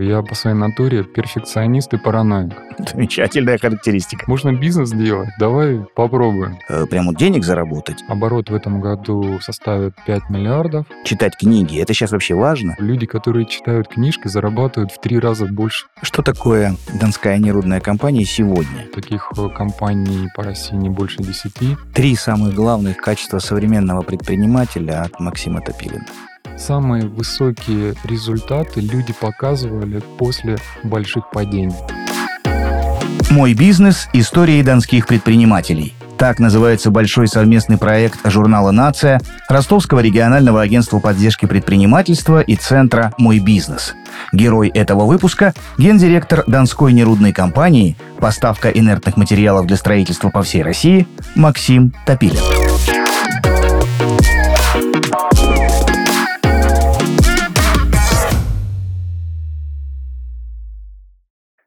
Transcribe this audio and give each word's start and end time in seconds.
Я 0.00 0.22
по 0.22 0.34
своей 0.34 0.56
натуре 0.56 1.04
перфекционист 1.04 1.92
и 1.92 1.98
параноик. 1.98 2.54
Замечательная 2.90 3.58
характеристика. 3.58 4.24
Можно 4.26 4.50
бизнес 4.52 4.92
делать? 4.92 5.28
Давай 5.38 5.84
попробуем. 5.94 6.58
Э, 6.70 6.86
прям 6.86 7.08
вот 7.08 7.18
денег 7.18 7.44
заработать, 7.44 8.02
Оборот 8.08 8.48
в 8.48 8.54
этом 8.54 8.80
году 8.80 9.38
составит 9.40 9.94
5 10.06 10.30
миллиардов. 10.30 10.86
читать 11.04 11.36
книги, 11.36 11.78
это 11.78 11.92
сейчас 11.92 12.12
вообще 12.12 12.34
важно. 12.34 12.76
Люди, 12.78 13.04
которые 13.04 13.44
читают 13.44 13.88
книжки, 13.88 14.26
зарабатывают 14.26 14.90
в 14.90 14.98
три 15.00 15.18
раза 15.18 15.44
больше. 15.44 15.86
Что 16.00 16.22
такое 16.22 16.76
Донская 16.98 17.36
нерудная 17.36 17.80
компания 17.80 18.24
сегодня? 18.24 18.86
Таких 18.94 19.30
э, 19.36 19.48
компаний 19.50 20.28
по 20.34 20.42
России 20.42 20.76
не 20.76 20.88
больше 20.88 21.18
10. 21.18 21.52
Три 21.92 22.16
самых 22.16 22.54
главных 22.54 22.96
качества 22.96 23.38
современного 23.38 24.00
предпринимателя 24.00 25.02
от 25.02 25.20
Максима 25.20 25.60
Топилина. 25.60 26.06
Самые 26.56 27.06
высокие 27.06 27.94
результаты 28.04 28.80
люди 28.80 29.12
показывали 29.12 30.02
после 30.18 30.58
больших 30.82 31.30
падений. 31.30 31.74
Мой 33.30 33.54
бизнес. 33.54 34.08
Истории 34.12 34.60
донских 34.62 35.06
предпринимателей. 35.06 35.94
Так 36.20 36.38
называется 36.38 36.90
большой 36.90 37.28
совместный 37.28 37.78
проект 37.78 38.18
журнала 38.24 38.72
«Нация», 38.72 39.22
Ростовского 39.48 40.00
регионального 40.00 40.60
агентства 40.60 40.98
поддержки 40.98 41.46
предпринимательства 41.46 42.42
и 42.42 42.56
центра 42.56 43.14
«Мой 43.16 43.38
бизнес». 43.38 43.94
Герой 44.30 44.68
этого 44.68 45.06
выпуска– 45.06 45.54
гендиректор 45.78 46.44
Донской 46.46 46.92
нерудной 46.92 47.32
компании, 47.32 47.96
поставка 48.18 48.68
инертных 48.68 49.16
материалов 49.16 49.66
для 49.66 49.78
строительства 49.78 50.28
по 50.28 50.42
всей 50.42 50.62
России 50.62 51.06
Максим 51.34 51.94
Топилин. 52.04 52.99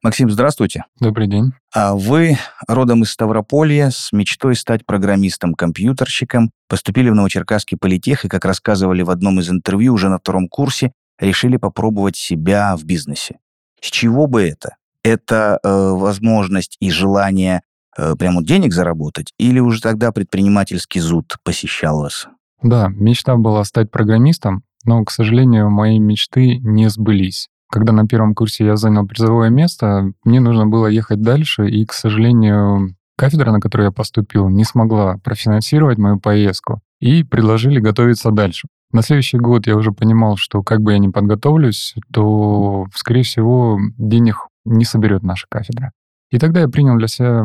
Максим, 0.04 0.30
здравствуйте. 0.30 0.84
Добрый 1.00 1.28
день. 1.28 1.54
А 1.74 1.96
вы 1.96 2.38
родом 2.68 3.04
из 3.04 3.12
Ставрополья 3.12 3.90
с 3.90 4.12
мечтой 4.12 4.58
стать 4.58 4.86
программистом-компьютерщиком, 4.86 6.52
поступили 6.68 7.10
в 7.10 7.16
Новочеркасский 7.16 7.78
политех 7.78 8.26
и, 8.26 8.28
как 8.28 8.44
рассказывали 8.44 9.02
в 9.02 9.10
одном 9.10 9.40
из 9.40 9.50
интервью 9.50 9.94
уже 9.94 10.10
на 10.10 10.20
втором 10.20 10.50
курсе, 10.50 10.92
решили 11.20 11.56
попробовать 11.56 12.18
себя 12.18 12.76
в 12.76 12.84
бизнесе. 12.84 13.40
С 13.80 13.90
чего 13.92 14.28
бы 14.28 14.42
это? 14.44 14.76
Это 15.06 15.60
э, 15.64 15.70
возможность 15.70 16.76
и 16.82 16.92
желание 16.92 17.62
э, 17.98 18.16
прямо 18.20 18.44
денег 18.44 18.74
заработать 18.74 19.34
или 19.38 19.60
уже 19.60 19.82
тогда 19.82 20.12
предпринимательский 20.12 21.00
зуд 21.00 21.38
посещал 21.46 22.02
вас? 22.02 22.28
Да, 22.62 22.90
мечта 22.90 23.38
была 23.38 23.64
стать 23.64 23.90
программистом, 23.90 24.64
но, 24.84 25.02
к 25.06 25.12
сожалению, 25.12 25.70
мои 25.70 25.98
мечты 25.98 26.58
не 26.58 26.90
сбылись. 26.90 27.48
Когда 27.74 27.92
на 27.92 28.06
первом 28.06 28.36
курсе 28.36 28.68
я 28.68 28.76
занял 28.76 29.08
призовое 29.08 29.50
место, 29.50 30.12
мне 30.24 30.40
нужно 30.40 30.68
было 30.68 30.86
ехать 30.86 31.24
дальше, 31.24 31.68
и, 31.68 31.88
к 31.88 31.94
сожалению, 31.94 32.96
кафедра, 33.18 33.52
на 33.52 33.60
которую 33.60 33.88
я 33.88 33.92
поступил, 33.92 34.48
не 34.48 34.64
смогла 34.64 35.18
профинансировать 35.24 35.98
мою 35.98 36.20
поездку, 36.20 36.82
и 37.00 37.24
предложили 37.24 37.80
готовиться 37.80 38.30
дальше. 38.30 38.68
На 38.92 39.02
следующий 39.02 39.40
год 39.40 39.66
я 39.66 39.76
уже 39.76 39.92
понимал, 39.92 40.38
что 40.38 40.62
как 40.62 40.82
бы 40.82 40.92
я 40.92 41.00
ни 41.00 41.08
подготовлюсь, 41.08 41.96
то, 42.14 42.86
скорее 42.94 43.24
всего, 43.24 43.80
денег 43.98 44.36
не 44.66 44.86
соберет 44.86 45.24
наша 45.24 45.48
кафедра. 45.50 45.94
И 46.30 46.38
тогда 46.38 46.60
я 46.60 46.68
принял 46.68 46.96
для 46.96 47.08
себя 47.08 47.44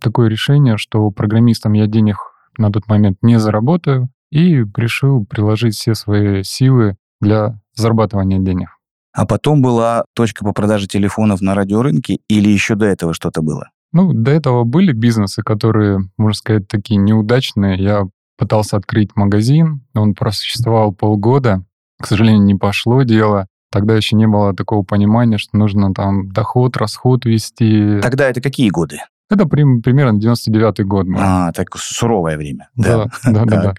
такое 0.00 0.28
решение, 0.28 0.76
что 0.76 1.10
программистом 1.10 1.72
я 1.72 1.88
денег 1.88 2.18
на 2.58 2.70
тот 2.70 2.86
момент 2.86 3.18
не 3.22 3.40
заработаю, 3.40 4.08
и 4.30 4.64
решил 4.76 5.26
приложить 5.26 5.74
все 5.74 5.96
свои 5.96 6.44
силы 6.44 6.94
для 7.20 7.58
зарабатывания 7.74 8.38
денег. 8.38 8.68
А 9.14 9.26
потом 9.26 9.62
была 9.62 10.04
точка 10.14 10.44
по 10.44 10.52
продаже 10.52 10.86
телефонов 10.88 11.40
на 11.40 11.54
радиорынке 11.54 12.18
или 12.28 12.48
еще 12.48 12.74
до 12.74 12.86
этого 12.86 13.14
что-то 13.14 13.42
было? 13.42 13.70
Ну, 13.92 14.12
до 14.12 14.32
этого 14.32 14.64
были 14.64 14.92
бизнесы, 14.92 15.42
которые, 15.42 16.00
можно 16.18 16.34
сказать, 16.36 16.66
такие 16.66 16.96
неудачные. 16.98 17.80
Я 17.80 18.02
пытался 18.36 18.76
открыть 18.76 19.14
магазин, 19.14 19.82
он 19.94 20.14
просуществовал 20.14 20.92
полгода. 20.92 21.64
К 22.02 22.06
сожалению, 22.08 22.42
не 22.42 22.56
пошло 22.56 23.04
дело. 23.04 23.46
Тогда 23.70 23.94
еще 23.94 24.16
не 24.16 24.26
было 24.26 24.52
такого 24.54 24.82
понимания, 24.84 25.38
что 25.38 25.56
нужно 25.56 25.94
там 25.94 26.28
доход, 26.30 26.76
расход 26.76 27.24
вести. 27.24 28.00
Тогда 28.02 28.28
это 28.28 28.40
какие 28.40 28.70
годы? 28.70 28.98
Это 29.30 29.46
при- 29.46 29.80
примерно 29.80 30.18
99-й 30.18 30.84
год 30.84 31.06
был. 31.06 31.16
А, 31.18 31.52
так 31.52 31.68
суровое 31.76 32.36
время. 32.36 32.68
Да, 32.74 33.04
да, 33.24 33.30
да, 33.32 33.44
да. 33.44 33.62
Так. 33.62 33.76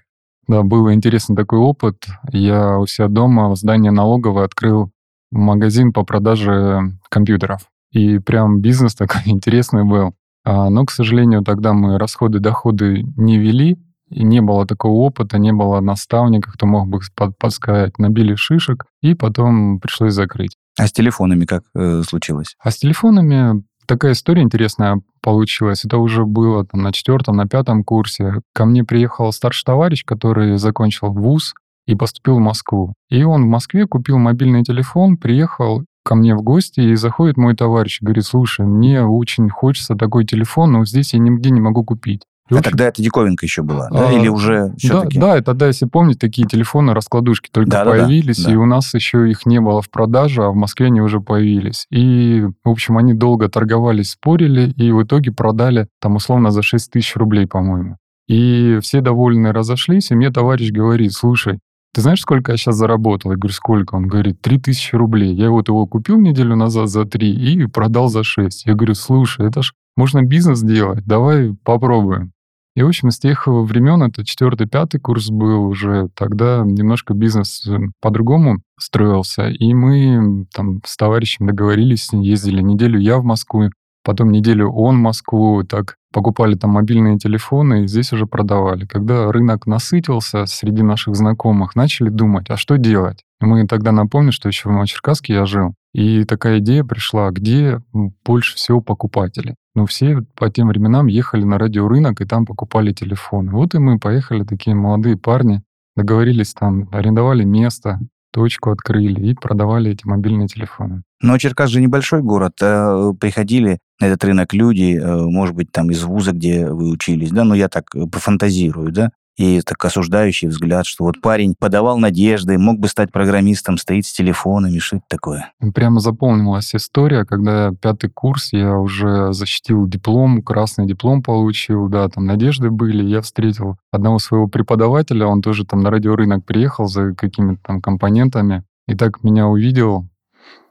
Да, 0.48 0.62
был 0.62 0.90
интересный 0.92 1.36
такой 1.36 1.58
опыт. 1.58 2.06
Я 2.30 2.78
у 2.78 2.86
себя 2.86 3.08
дома 3.08 3.50
в 3.50 3.56
здании 3.56 3.90
налоговой 3.90 4.44
открыл 4.44 4.90
магазин 5.30 5.92
по 5.92 6.04
продаже 6.04 6.80
компьютеров. 7.08 7.62
И 7.92 8.18
прям 8.18 8.60
бизнес 8.60 8.94
такой 8.94 9.22
интересный 9.26 9.84
был. 9.84 10.14
А, 10.44 10.70
Но, 10.70 10.84
к 10.84 10.90
сожалению, 10.90 11.42
тогда 11.42 11.72
мы 11.72 11.98
расходы, 11.98 12.38
доходы 12.38 13.04
не 13.16 13.38
вели, 13.38 13.76
и 14.08 14.22
не 14.22 14.40
было 14.40 14.66
такого 14.66 14.92
опыта, 14.92 15.38
не 15.38 15.52
было 15.52 15.80
наставника, 15.80 16.52
кто 16.52 16.66
мог 16.66 16.88
бы 16.88 17.00
под- 17.16 17.36
подсказать. 17.38 17.98
Набили 17.98 18.36
шишек, 18.36 18.84
и 19.02 19.14
потом 19.14 19.80
пришлось 19.80 20.14
закрыть. 20.14 20.56
А 20.78 20.86
с 20.86 20.92
телефонами 20.92 21.44
как 21.44 21.64
э, 21.74 22.02
случилось? 22.06 22.54
А 22.62 22.70
с 22.70 22.76
телефонами 22.76 23.64
такая 23.86 24.12
история 24.12 24.42
интересная 24.42 25.00
получилась. 25.22 25.84
Это 25.84 25.98
уже 25.98 26.24
было 26.24 26.64
там, 26.64 26.82
на 26.82 26.92
четвертом, 26.92 27.36
на 27.36 27.48
пятом 27.48 27.82
курсе. 27.82 28.34
Ко 28.54 28.64
мне 28.64 28.84
приехал 28.84 29.32
старший 29.32 29.64
товарищ, 29.64 30.04
который 30.04 30.56
закончил 30.58 31.12
вуз 31.12 31.54
и 31.86 31.94
поступил 31.94 32.36
в 32.36 32.40
Москву. 32.40 32.94
И 33.10 33.22
он 33.22 33.44
в 33.44 33.48
Москве 33.48 33.86
купил 33.86 34.18
мобильный 34.18 34.62
телефон, 34.64 35.16
приехал 35.16 35.84
ко 36.04 36.14
мне 36.14 36.34
в 36.34 36.42
гости, 36.42 36.80
и 36.80 36.94
заходит 36.94 37.36
мой 37.36 37.54
товарищ 37.56 37.98
говорит, 38.00 38.24
слушай, 38.24 38.64
мне 38.64 39.02
очень 39.02 39.48
хочется 39.48 39.94
такой 39.96 40.24
телефон, 40.24 40.72
но 40.72 40.84
здесь 40.84 41.14
я 41.14 41.18
нигде 41.18 41.50
не 41.50 41.60
могу 41.60 41.84
купить. 41.84 42.22
И, 42.48 42.54
А 42.54 42.58
общем, 42.58 42.70
тогда 42.70 42.86
это 42.86 43.02
диковинка 43.02 43.44
еще 43.44 43.62
была, 43.62 43.88
да? 43.90 44.08
А, 44.08 44.12
Или 44.12 44.28
уже 44.28 44.68
да, 44.68 44.74
все-таки? 44.76 45.18
да, 45.18 45.36
и 45.36 45.42
тогда, 45.42 45.66
если 45.66 45.86
помните, 45.86 46.20
такие 46.20 46.46
телефоны, 46.46 46.94
раскладушки 46.94 47.50
только 47.50 47.70
Да-да-да, 47.70 48.04
появились, 48.04 48.44
да. 48.44 48.52
и 48.52 48.54
у 48.54 48.66
нас 48.66 48.94
еще 48.94 49.28
их 49.28 49.46
не 49.46 49.60
было 49.60 49.82
в 49.82 49.90
продаже, 49.90 50.44
а 50.44 50.50
в 50.50 50.54
Москве 50.54 50.86
они 50.86 51.00
уже 51.00 51.18
появились. 51.18 51.86
И, 51.90 52.46
в 52.62 52.68
общем, 52.70 52.98
они 52.98 53.14
долго 53.14 53.48
торговались, 53.48 54.12
спорили, 54.12 54.70
и 54.76 54.92
в 54.92 55.02
итоге 55.02 55.32
продали 55.32 55.88
там 56.00 56.14
условно 56.14 56.52
за 56.52 56.62
6 56.62 56.92
тысяч 56.92 57.16
рублей, 57.16 57.48
по-моему. 57.48 57.96
И 58.28 58.78
все 58.80 59.00
довольны 59.00 59.52
разошлись, 59.52 60.12
и 60.12 60.14
мне 60.14 60.30
товарищ 60.30 60.70
говорит, 60.70 61.12
слушай, 61.14 61.58
ты 61.96 62.02
знаешь, 62.02 62.20
сколько 62.20 62.52
я 62.52 62.58
сейчас 62.58 62.74
заработал? 62.74 63.30
Я 63.30 63.38
говорю, 63.38 63.54
сколько? 63.54 63.94
Он 63.94 64.06
говорит, 64.06 64.42
3 64.42 64.58
тысячи 64.58 64.94
рублей. 64.94 65.32
Я 65.32 65.48
вот 65.48 65.68
его 65.68 65.86
купил 65.86 66.20
неделю 66.20 66.54
назад 66.54 66.90
за 66.90 67.06
3 67.06 67.32
и 67.32 67.66
продал 67.68 68.08
за 68.10 68.22
6. 68.22 68.66
Я 68.66 68.74
говорю, 68.74 68.92
слушай, 68.92 69.48
это 69.48 69.62
ж 69.62 69.72
можно 69.96 70.20
бизнес 70.20 70.60
делать, 70.60 71.06
давай 71.06 71.54
попробуем. 71.64 72.32
И, 72.74 72.82
в 72.82 72.88
общем, 72.88 73.10
с 73.10 73.18
тех 73.18 73.46
времен, 73.46 74.02
это 74.02 74.26
четвертый, 74.26 74.66
пятый 74.66 75.00
курс 75.00 75.30
был 75.30 75.64
уже, 75.64 76.10
тогда 76.14 76.64
немножко 76.66 77.14
бизнес 77.14 77.66
э, 77.66 77.78
по-другому 78.02 78.58
строился. 78.78 79.48
И 79.48 79.72
мы 79.72 80.46
там 80.52 80.82
с 80.84 80.98
товарищем 80.98 81.46
договорились, 81.46 82.10
ездили 82.12 82.60
неделю 82.60 83.00
я 83.00 83.16
в 83.16 83.24
Москву, 83.24 83.70
потом 84.04 84.32
неделю 84.32 84.70
он 84.70 84.98
в 84.98 85.00
Москву, 85.00 85.64
так 85.64 85.96
покупали 86.16 86.54
там 86.54 86.70
мобильные 86.70 87.18
телефоны 87.18 87.84
и 87.84 87.86
здесь 87.86 88.10
уже 88.14 88.24
продавали. 88.24 88.86
Когда 88.86 89.30
рынок 89.30 89.66
насытился 89.66 90.46
среди 90.46 90.82
наших 90.82 91.14
знакомых, 91.14 91.76
начали 91.76 92.08
думать, 92.08 92.46
а 92.48 92.56
что 92.56 92.78
делать? 92.78 93.22
Мы 93.38 93.66
тогда 93.66 93.92
напомню, 93.92 94.32
что 94.32 94.48
еще 94.48 94.70
в 94.70 94.72
Новочеркасске 94.72 95.34
я 95.34 95.44
жил. 95.44 95.74
И 95.92 96.24
такая 96.24 96.60
идея 96.60 96.84
пришла, 96.84 97.30
где 97.32 97.82
больше 98.24 98.56
всего 98.56 98.80
покупателей. 98.80 99.56
Ну, 99.74 99.84
все 99.84 100.22
по 100.34 100.48
тем 100.48 100.68
временам 100.68 101.06
ехали 101.06 101.44
на 101.44 101.58
радиорынок 101.58 102.22
и 102.22 102.24
там 102.24 102.46
покупали 102.46 102.92
телефоны. 102.92 103.52
Вот 103.52 103.74
и 103.74 103.78
мы 103.78 103.98
поехали, 103.98 104.42
такие 104.42 104.74
молодые 104.74 105.18
парни, 105.18 105.60
договорились 105.96 106.54
там, 106.54 106.88
арендовали 106.92 107.44
место, 107.44 108.00
точку 108.36 108.70
открыли 108.70 109.30
и 109.30 109.34
продавали 109.34 109.92
эти 109.92 110.06
мобильные 110.06 110.46
телефоны. 110.46 111.02
Но 111.22 111.38
Черкас 111.38 111.70
же 111.70 111.80
небольшой 111.80 112.20
город. 112.20 112.52
а, 112.60 113.14
Приходили 113.18 113.78
на 113.98 114.06
этот 114.06 114.22
рынок 114.24 114.52
люди, 114.52 115.00
э, 115.02 115.22
может 115.24 115.54
быть, 115.54 115.72
там 115.72 115.90
из 115.90 116.02
вуза, 116.04 116.32
где 116.32 116.66
вы 116.68 116.90
учились, 116.90 117.30
да, 117.30 117.44
но 117.44 117.54
я 117.54 117.68
так 117.68 117.84
э, 117.94 118.04
пофантазирую, 118.06 118.92
да, 118.92 119.10
и 119.36 119.60
так 119.60 119.84
осуждающий 119.84 120.48
взгляд, 120.48 120.86
что 120.86 121.04
вот 121.04 121.20
парень 121.20 121.54
подавал 121.58 121.98
надежды, 121.98 122.58
мог 122.58 122.78
бы 122.78 122.88
стать 122.88 123.12
программистом, 123.12 123.76
стоит 123.76 124.06
с 124.06 124.12
телефонами, 124.12 124.78
что 124.78 124.96
это 124.96 125.04
такое? 125.08 125.52
Прямо 125.74 126.00
запомнилась 126.00 126.74
история, 126.74 127.24
когда 127.24 127.72
пятый 127.80 128.10
курс, 128.10 128.52
я 128.52 128.76
уже 128.76 129.32
защитил 129.32 129.86
диплом, 129.86 130.42
красный 130.42 130.86
диплом 130.86 131.22
получил, 131.22 131.88
да, 131.88 132.08
там 132.08 132.24
надежды 132.26 132.70
были, 132.70 133.04
я 133.04 133.20
встретил 133.20 133.76
одного 133.92 134.18
своего 134.18 134.48
преподавателя, 134.48 135.26
он 135.26 135.42
тоже 135.42 135.66
там 135.66 135.80
на 135.80 135.90
радиорынок 135.90 136.44
приехал 136.44 136.86
за 136.86 137.14
какими-то 137.14 137.60
там 137.62 137.80
компонентами, 137.82 138.64
и 138.88 138.94
так 138.94 139.22
меня 139.22 139.46
увидел, 139.46 140.08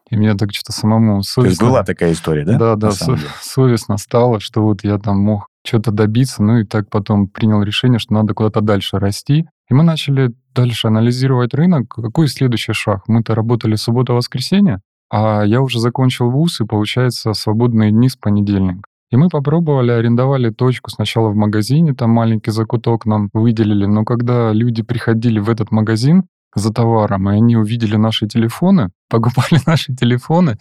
и 0.10 0.18
мне 0.18 0.36
так 0.36 0.54
что-то 0.54 0.72
самому 0.72 1.24
совестно. 1.24 1.44
То 1.44 1.50
есть 1.50 1.62
была 1.62 1.84
такая 1.84 2.14
история, 2.14 2.46
да? 2.46 2.58
Да, 2.58 2.76
да, 2.76 2.92
со- 2.92 3.16
деле? 3.16 3.28
совестно 3.42 3.98
стало, 3.98 4.40
что 4.40 4.62
вот 4.64 4.84
я 4.84 4.98
там 4.98 5.20
мог 5.20 5.48
что-то 5.66 5.92
добиться, 5.92 6.44
ну 6.44 6.60
и 6.60 6.66
так 6.66 6.90
потом 6.90 7.28
принял 7.28 7.62
решение, 7.64 8.00
что 8.00 8.14
надо 8.14 8.34
куда-то 8.34 8.62
дальше 8.62 9.00
расти. 9.00 9.46
И 9.70 9.74
мы 9.74 9.84
начали 9.84 10.34
дальше 10.54 10.88
анализировать 10.88 11.54
рынок. 11.54 11.90
Какой 11.90 12.28
следующий 12.28 12.74
шаг? 12.74 13.04
Мы-то 13.08 13.36
работали 13.36 13.76
суббота-воскресенье, 13.76 14.82
А 15.12 15.44
я 15.44 15.62
уже 15.62 15.80
закончил 15.80 16.30
вуз, 16.30 16.62
и, 16.62 16.66
получается, 16.66 17.34
свободные 17.34 17.92
дни 17.92 18.10
с 18.10 18.16
понедельника. 18.16 18.84
И 19.12 19.18
мы 19.18 19.30
попробовали, 19.30 19.92
арендовали 19.92 20.50
точку 20.50 20.90
сначала 20.90 21.30
в 21.30 21.36
магазине, 21.36 21.94
там 21.94 22.10
маленький 22.10 22.52
закуток 22.52 23.06
нам 23.06 23.30
выделили, 23.34 23.86
но 23.86 24.04
когда 24.04 24.52
люди 24.52 24.84
приходили 24.84 25.40
в 25.40 25.50
этот 25.50 25.72
магазин 25.72 26.24
за 26.56 26.74
товаром, 26.74 27.30
и 27.30 27.36
они 27.36 27.56
увидели 27.56 27.98
наши 27.98 28.28
телефоны, 28.28 28.90
покупали 29.10 29.62
наши 29.66 29.94
телефоны, 29.94 30.58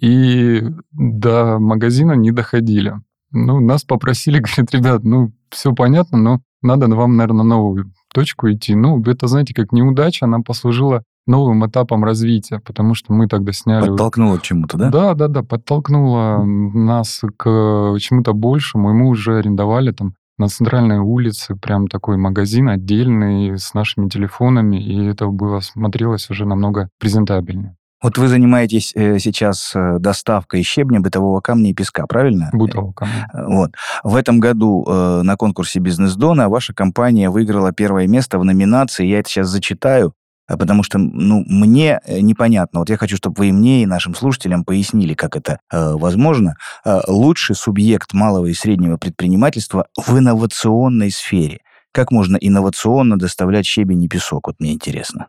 и 0.00 0.62
до 0.92 1.58
магазина 1.58 2.12
не 2.12 2.30
доходили. 2.30 2.94
Ну, 3.32 3.60
нас 3.60 3.84
попросили, 3.84 4.38
говорят, 4.40 4.74
ребят, 4.74 5.04
ну, 5.04 5.32
все 5.50 5.72
понятно, 5.72 6.18
но 6.18 6.40
надо 6.62 6.88
вам, 6.88 7.16
наверное, 7.16 7.44
новую 7.44 7.92
точку 8.12 8.50
идти. 8.50 8.74
Ну, 8.74 9.02
это, 9.02 9.26
знаете, 9.26 9.54
как 9.54 9.72
неудача, 9.72 10.26
она 10.26 10.40
послужила 10.40 11.02
новым 11.26 11.66
этапом 11.66 12.04
развития, 12.04 12.60
потому 12.60 12.94
что 12.94 13.12
мы 13.12 13.28
тогда 13.28 13.52
сняли... 13.52 13.88
Подтолкнуло 13.88 14.38
к 14.38 14.42
чему-то, 14.42 14.76
да? 14.76 14.90
Да, 14.90 15.14
да, 15.14 15.28
да, 15.28 15.42
подтолкнуло 15.42 16.42
нас 16.44 17.22
к 17.36 17.96
чему-то 17.98 18.32
большему, 18.32 18.90
и 18.90 18.94
мы 18.94 19.08
уже 19.08 19.38
арендовали 19.38 19.92
там 19.92 20.14
на 20.38 20.48
центральной 20.48 20.98
улице 20.98 21.54
прям 21.54 21.86
такой 21.86 22.16
магазин 22.16 22.68
отдельный 22.68 23.58
с 23.58 23.74
нашими 23.74 24.08
телефонами, 24.08 24.82
и 24.82 25.04
это 25.04 25.26
было 25.26 25.60
смотрелось 25.60 26.30
уже 26.30 26.46
намного 26.46 26.88
презентабельнее. 26.98 27.76
Вот 28.02 28.16
вы 28.16 28.28
занимаетесь 28.28 28.92
э, 28.94 29.18
сейчас 29.18 29.72
э, 29.74 29.98
доставкой 29.98 30.62
щебня, 30.62 31.00
бытового 31.00 31.40
камня 31.40 31.70
и 31.70 31.74
песка, 31.74 32.06
правильно? 32.06 32.50
Бытового 32.52 32.92
камня. 32.92 33.28
Э, 33.34 33.44
вот. 33.46 33.72
В 34.02 34.16
этом 34.16 34.40
году 34.40 34.84
э, 34.86 35.22
на 35.22 35.36
конкурсе 35.36 35.80
«Бизнес-дона» 35.80 36.48
ваша 36.48 36.72
компания 36.72 37.28
выиграла 37.28 37.72
первое 37.72 38.06
место 38.06 38.38
в 38.38 38.44
номинации, 38.44 39.06
я 39.06 39.18
это 39.18 39.28
сейчас 39.28 39.48
зачитаю, 39.48 40.14
а 40.50 40.56
потому 40.56 40.82
что, 40.82 40.98
ну, 40.98 41.44
мне 41.46 42.00
э, 42.04 42.20
непонятно. 42.20 42.80
Вот 42.80 42.90
я 42.90 42.96
хочу, 42.96 43.16
чтобы 43.16 43.36
вы 43.38 43.48
и 43.50 43.52
мне, 43.52 43.82
и 43.82 43.86
нашим 43.86 44.16
слушателям 44.16 44.64
пояснили, 44.64 45.14
как 45.14 45.36
это 45.36 45.60
э, 45.72 45.92
возможно. 45.92 46.54
Э, 46.84 47.02
лучший 47.06 47.54
субъект 47.54 48.12
малого 48.14 48.46
и 48.46 48.54
среднего 48.54 48.96
предпринимательства 48.96 49.86
в 49.96 50.18
инновационной 50.18 51.12
сфере. 51.12 51.60
Как 51.92 52.10
можно 52.10 52.36
инновационно 52.36 53.16
доставлять 53.16 53.64
щебень 53.64 54.02
и 54.02 54.08
песок? 54.08 54.48
Вот 54.48 54.56
мне 54.58 54.72
интересно. 54.72 55.28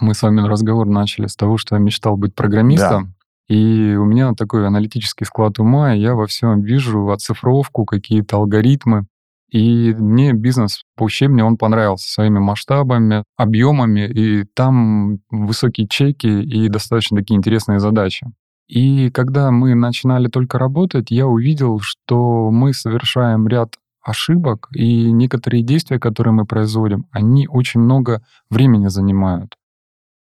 Мы 0.00 0.14
с 0.14 0.22
вами 0.22 0.46
разговор 0.46 0.86
начали 0.86 1.26
с 1.26 1.36
того, 1.36 1.56
что 1.56 1.76
я 1.76 1.80
мечтал 1.80 2.16
быть 2.16 2.34
программистом. 2.34 3.06
Да. 3.48 3.54
И 3.54 3.96
у 3.96 4.04
меня 4.04 4.32
такой 4.34 4.66
аналитический 4.66 5.26
склад 5.26 5.58
ума, 5.58 5.94
и 5.94 6.00
я 6.00 6.14
во 6.14 6.26
всем 6.26 6.60
вижу 6.60 7.10
оцифровку, 7.10 7.84
какие-то 7.84 8.36
алгоритмы. 8.36 9.06
И 9.50 9.92
мне 9.94 10.32
бизнес 10.32 10.84
по 10.96 11.04
учебне, 11.04 11.44
он 11.44 11.56
понравился 11.56 12.08
своими 12.08 12.38
масштабами, 12.38 13.24
объемами, 13.36 14.06
и 14.06 14.44
там 14.44 15.18
высокие 15.30 15.88
чеки 15.88 16.28
и 16.28 16.68
достаточно 16.68 17.16
такие 17.18 17.36
интересные 17.36 17.80
задачи. 17.80 18.28
И 18.68 19.10
когда 19.10 19.50
мы 19.50 19.74
начинали 19.74 20.28
только 20.28 20.56
работать, 20.56 21.10
я 21.10 21.26
увидел, 21.26 21.80
что 21.80 22.52
мы 22.52 22.72
совершаем 22.72 23.48
ряд 23.48 23.74
ошибок, 24.00 24.68
и 24.72 25.10
некоторые 25.10 25.64
действия, 25.64 25.98
которые 25.98 26.32
мы 26.32 26.46
производим, 26.46 27.06
они 27.10 27.48
очень 27.48 27.80
много 27.80 28.22
времени 28.48 28.86
занимают. 28.86 29.56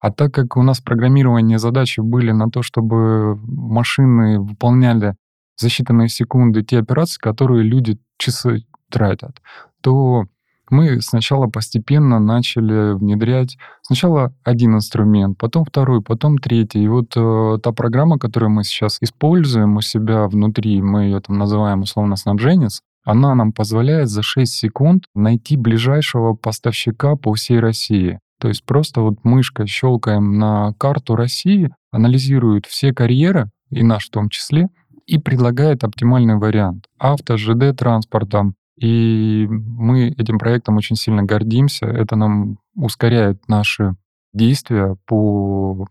А 0.01 0.13
так 0.13 0.33
как 0.33 0.57
у 0.57 0.63
нас 0.63 0.81
программирование 0.81 1.59
задачи 1.59 2.01
были 2.01 2.31
на 2.33 2.51
то, 2.51 2.63
чтобы 2.63 3.37
машины 3.37 4.41
выполняли 4.41 5.17
за 5.59 5.69
считанные 5.69 6.09
секунды 6.09 6.63
те 6.63 6.79
операции, 6.79 7.19
которые 7.19 7.63
люди 7.63 7.99
часы 8.19 8.67
тратят, 8.91 9.41
то 9.81 10.27
мы 10.71 11.01
сначала 11.01 11.47
постепенно 11.47 12.19
начали 12.19 12.95
внедрять 12.95 13.57
сначала 13.83 14.35
один 14.43 14.75
инструмент, 14.75 15.39
потом 15.39 15.65
второй, 15.65 16.03
потом 16.03 16.39
третий. 16.39 16.83
И 16.83 16.89
вот 16.89 17.13
э, 17.17 17.59
та 17.63 17.73
программа, 17.73 18.19
которую 18.19 18.51
мы 18.51 18.65
сейчас 18.65 18.99
используем 19.01 19.77
у 19.77 19.81
себя 19.81 20.27
внутри, 20.27 20.83
мы 20.83 21.05
ее 21.05 21.21
там 21.21 21.39
называем 21.39 21.83
условно 21.83 22.17
снабженец, 22.17 22.83
она 23.05 23.35
нам 23.37 23.53
позволяет 23.53 24.09
за 24.09 24.23
6 24.23 24.53
секунд 24.53 25.05
найти 25.15 25.57
ближайшего 25.57 26.35
поставщика 26.35 27.15
по 27.15 27.33
всей 27.35 27.61
России. 27.61 28.19
То 28.47 28.51
есть 28.51 28.65
просто 28.65 29.01
вот 29.01 29.25
мышкой 29.25 29.67
щелкаем 29.67 30.39
на 30.39 30.73
карту 30.75 31.17
России, 31.17 31.75
анализирует 31.91 32.65
все 32.67 32.95
карьеры, 32.95 33.51
и 33.71 33.83
наш 33.83 34.07
в 34.07 34.11
том 34.11 34.29
числе, 34.29 34.69
и 35.05 35.19
предлагает 35.19 35.83
оптимальный 35.83 36.37
вариант. 36.37 36.85
Авто, 36.97 37.37
ЖД 37.37 37.77
транспортом, 37.77 38.55
и 38.81 39.49
мы 39.51 40.11
этим 40.11 40.39
проектом 40.39 40.77
очень 40.77 40.95
сильно 40.95 41.25
гордимся. 41.25 41.87
Это 41.87 42.15
нам 42.15 42.59
ускоряет 42.77 43.49
наши 43.49 43.97
действия 44.33 44.97
по 45.07 45.89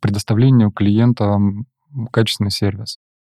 предоставлению 0.00 0.70
клиентам 0.70 1.66
качественный 2.12 2.52
сервис. 2.52 2.98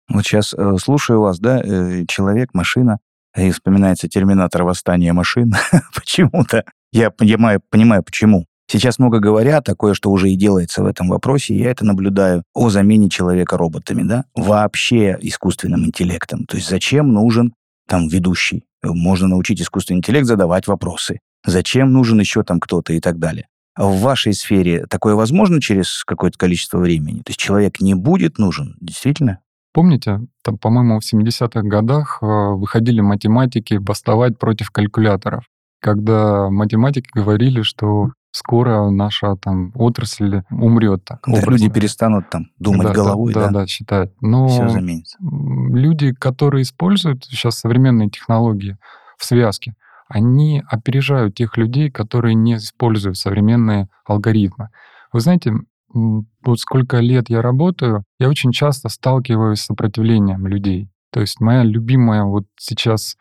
Вот 0.09 0.25
сейчас 0.25 0.55
э, 0.55 0.77
слушаю 0.83 1.21
вас, 1.21 1.39
да, 1.39 1.63
э, 1.63 2.05
человек, 2.09 2.53
машина, 2.53 2.99
и 3.37 3.49
вспоминается 3.53 4.09
терминатор 4.09 4.65
восстания 4.65 5.13
машин. 5.13 5.53
Почему-то. 5.95 6.65
Я 6.91 7.13
понимаю, 7.13 7.61
понимаю, 7.71 8.03
почему. 8.03 8.47
Сейчас 8.69 8.99
много 8.99 9.21
говорят, 9.21 9.65
такое, 9.65 9.95
что 9.95 10.11
уже 10.11 10.31
и 10.31 10.37
делается 10.37 10.83
в 10.83 10.87
этом 10.87 11.09
вопросе, 11.09 11.57
я 11.57 11.71
это 11.71 11.85
наблюдаю, 11.85 12.43
о 12.53 12.69
замене 12.69 13.09
человека 13.09 13.57
роботами, 13.57 14.03
да, 14.03 14.25
вообще 14.35 15.17
искусственным 15.21 15.87
интеллектом. 15.87 16.45
То 16.47 16.57
есть 16.57 16.69
зачем 16.69 17.13
нужен 17.13 17.55
там 17.89 18.09
ведущий? 18.09 18.65
Можно 18.83 19.29
научить 19.29 19.61
искусственный 19.61 19.99
интеллект 19.99 20.27
задавать 20.27 20.67
вопросы. 20.67 21.21
Зачем 21.45 21.93
нужен 21.93 22.19
еще 22.19 22.43
там 22.43 22.59
кто-то 22.59 22.93
и 22.93 23.01
так 23.01 23.19
далее. 23.19 23.47
В 23.77 24.01
вашей 24.01 24.33
сфере 24.33 24.87
такое 24.87 25.15
возможно 25.15 25.61
через 25.61 26.03
какое-то 26.05 26.39
количество 26.39 26.79
времени? 26.79 27.19
То 27.19 27.31
есть 27.31 27.39
человек 27.39 27.81
не 27.81 27.95
будет 27.95 28.39
нужен, 28.39 28.77
действительно? 28.81 29.41
Помните, 29.73 30.21
там, 30.43 30.57
по-моему, 30.57 30.99
в 30.99 31.05
70-х 31.05 31.61
годах 31.63 32.19
э, 32.23 32.27
выходили 32.27 33.01
математики 33.01 33.75
бастовать 33.75 34.39
против 34.39 34.71
калькуляторов, 34.71 35.45
когда 35.83 36.49
математики 36.49 37.11
говорили, 37.15 37.61
что 37.61 38.13
скоро 38.37 38.91
наша 38.91 39.37
там 39.37 39.73
отрасль 39.75 40.43
умрет. 40.51 41.05
Так, 41.05 41.21
да, 41.27 41.41
люди 41.41 41.71
перестанут 41.71 42.29
там 42.29 42.49
думать 42.59 42.89
да, 42.89 42.93
головой, 42.93 43.33
да? 43.33 43.47
Да, 43.47 43.61
да, 43.61 43.67
считать. 43.67 44.13
Но 44.21 44.49
Все 44.49 44.69
заменится. 44.69 45.17
люди, 45.21 46.13
которые 46.13 46.63
используют 46.63 47.25
сейчас 47.25 47.59
современные 47.59 48.11
технологии 48.11 48.77
в 49.17 49.25
связке, 49.25 49.75
они 50.09 50.63
опережают 50.69 51.35
тех 51.35 51.57
людей, 51.57 51.91
которые 51.91 52.35
не 52.35 52.57
используют 52.57 53.17
современные 53.17 53.89
алгоритмы. 54.05 54.69
Вы 55.13 55.21
знаете, 55.21 55.55
вот 55.95 56.61
сколько 56.61 56.99
лет 56.99 57.31
я 57.31 57.41
работаю, 57.41 58.05
я 58.19 58.29
очень 58.29 58.53
часто 58.53 58.91
сталкиваюсь 58.91 59.61
с 59.61 59.67
сопротивлением 59.67 60.47
людей. 60.47 60.91
То 61.11 61.21
есть 61.21 61.41
моя 61.41 61.63
любимая 61.63 62.25
вот 62.25 62.45
сейчас 62.59 63.17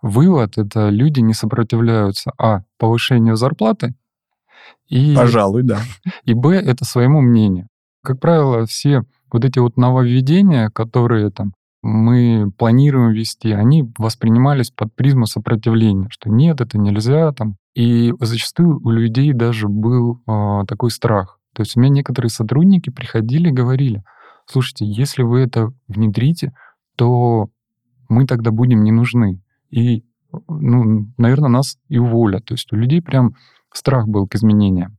вывод— 0.00 0.54
это 0.56 0.88
люди 0.88 1.20
не 1.20 1.34
сопротивляются, 1.34 2.32
а, 2.38 2.62
повышению 2.78 3.36
зарплаты, 3.36 3.94
и, 4.88 5.14
Пожалуй, 5.14 5.62
да. 5.62 5.80
И 6.24 6.34
Б— 6.34 6.54
это 6.54 6.84
своему 6.84 7.20
мнению. 7.20 7.68
Как 8.02 8.20
правило, 8.20 8.66
все 8.66 9.02
вот 9.32 9.44
эти 9.44 9.58
вот 9.58 9.76
нововведения, 9.76 10.70
которые 10.70 11.30
там 11.30 11.52
мы 11.82 12.50
планируем 12.56 13.12
вести, 13.12 13.52
они 13.52 13.92
воспринимались 13.98 14.70
под 14.70 14.94
призму 14.94 15.26
сопротивления, 15.26 16.08
что 16.10 16.30
нет, 16.30 16.62
это 16.62 16.78
нельзя 16.78 17.30
там. 17.32 17.56
И 17.74 18.12
зачастую 18.20 18.80
у 18.82 18.90
людей 18.90 19.32
даже 19.34 19.68
был 19.68 20.22
э, 20.26 20.64
такой 20.66 20.90
страх. 20.90 21.38
То 21.54 21.60
есть 21.62 21.76
у 21.76 21.80
меня 21.80 21.90
некоторые 21.90 22.30
сотрудники 22.30 22.88
приходили 22.88 23.48
и 23.48 23.52
говорили, 23.52 24.02
слушайте, 24.46 24.86
если 24.86 25.22
вы 25.22 25.40
это 25.40 25.72
внедрите, 25.86 26.52
то 26.96 27.48
мы 28.08 28.26
тогда 28.26 28.50
будем 28.50 28.82
не 28.82 28.92
нужны. 28.92 29.42
И, 29.70 30.04
ну, 30.48 31.08
наверное, 31.18 31.50
нас 31.50 31.76
и 31.88 31.98
уволят. 31.98 32.46
То 32.46 32.54
есть 32.54 32.72
у 32.72 32.76
людей 32.76 33.02
прям 33.02 33.34
страх 33.76 34.08
был 34.08 34.26
к 34.26 34.34
изменениям. 34.34 34.98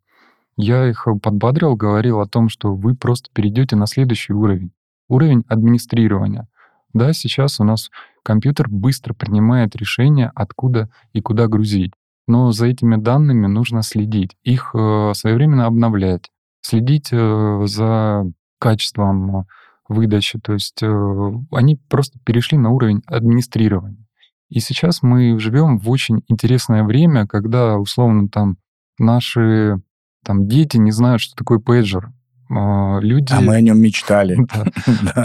Я 0.58 0.88
их 0.88 1.08
подбадрил, 1.22 1.76
говорил 1.76 2.22
о 2.22 2.28
том, 2.28 2.50
что 2.50 2.74
вы 2.74 2.96
просто 2.96 3.30
перейдете 3.34 3.76
на 3.76 3.88
следующий 3.88 4.34
уровень. 4.34 4.72
Уровень 5.10 5.44
администрирования. 5.48 6.48
Да, 6.94 7.12
сейчас 7.12 7.60
у 7.60 7.66
нас 7.66 7.90
компьютер 8.24 8.70
быстро 8.70 9.14
принимает 9.14 9.76
решение, 9.76 10.32
откуда 10.34 10.90
и 11.14 11.22
куда 11.22 11.48
грузить. 11.48 11.92
Но 12.28 12.52
за 12.52 12.68
этими 12.68 12.96
данными 12.96 13.48
нужно 13.48 13.84
следить, 13.84 14.36
их 14.44 14.72
э, 14.74 15.12
своевременно 15.14 15.66
обновлять, 15.66 16.32
следить 16.62 17.10
э, 17.12 17.62
за 17.66 18.26
качеством 18.60 19.46
выдачи. 19.88 20.40
То 20.40 20.54
есть 20.54 20.82
э, 20.82 21.32
они 21.52 21.76
просто 21.90 22.18
перешли 22.24 22.58
на 22.58 22.72
уровень 22.72 23.04
администрирования. 23.06 24.06
И 24.50 24.60
сейчас 24.60 25.02
мы 25.04 25.38
живем 25.40 25.78
в 25.80 25.90
очень 25.90 26.24
интересное 26.28 26.84
время, 26.84 27.28
когда 27.28 27.78
условно 27.78 28.30
там 28.30 28.58
наши 28.98 29.82
там 30.24 30.48
дети 30.48 30.78
не 30.78 30.92
знают, 30.92 31.22
что 31.22 31.36
такое 31.36 31.60
пейджер. 31.60 32.12
А, 32.50 33.00
люди... 33.00 33.34
А 33.34 33.42
мы 33.42 33.56
о 33.56 33.62
нем 33.62 33.80
мечтали. 33.80 34.38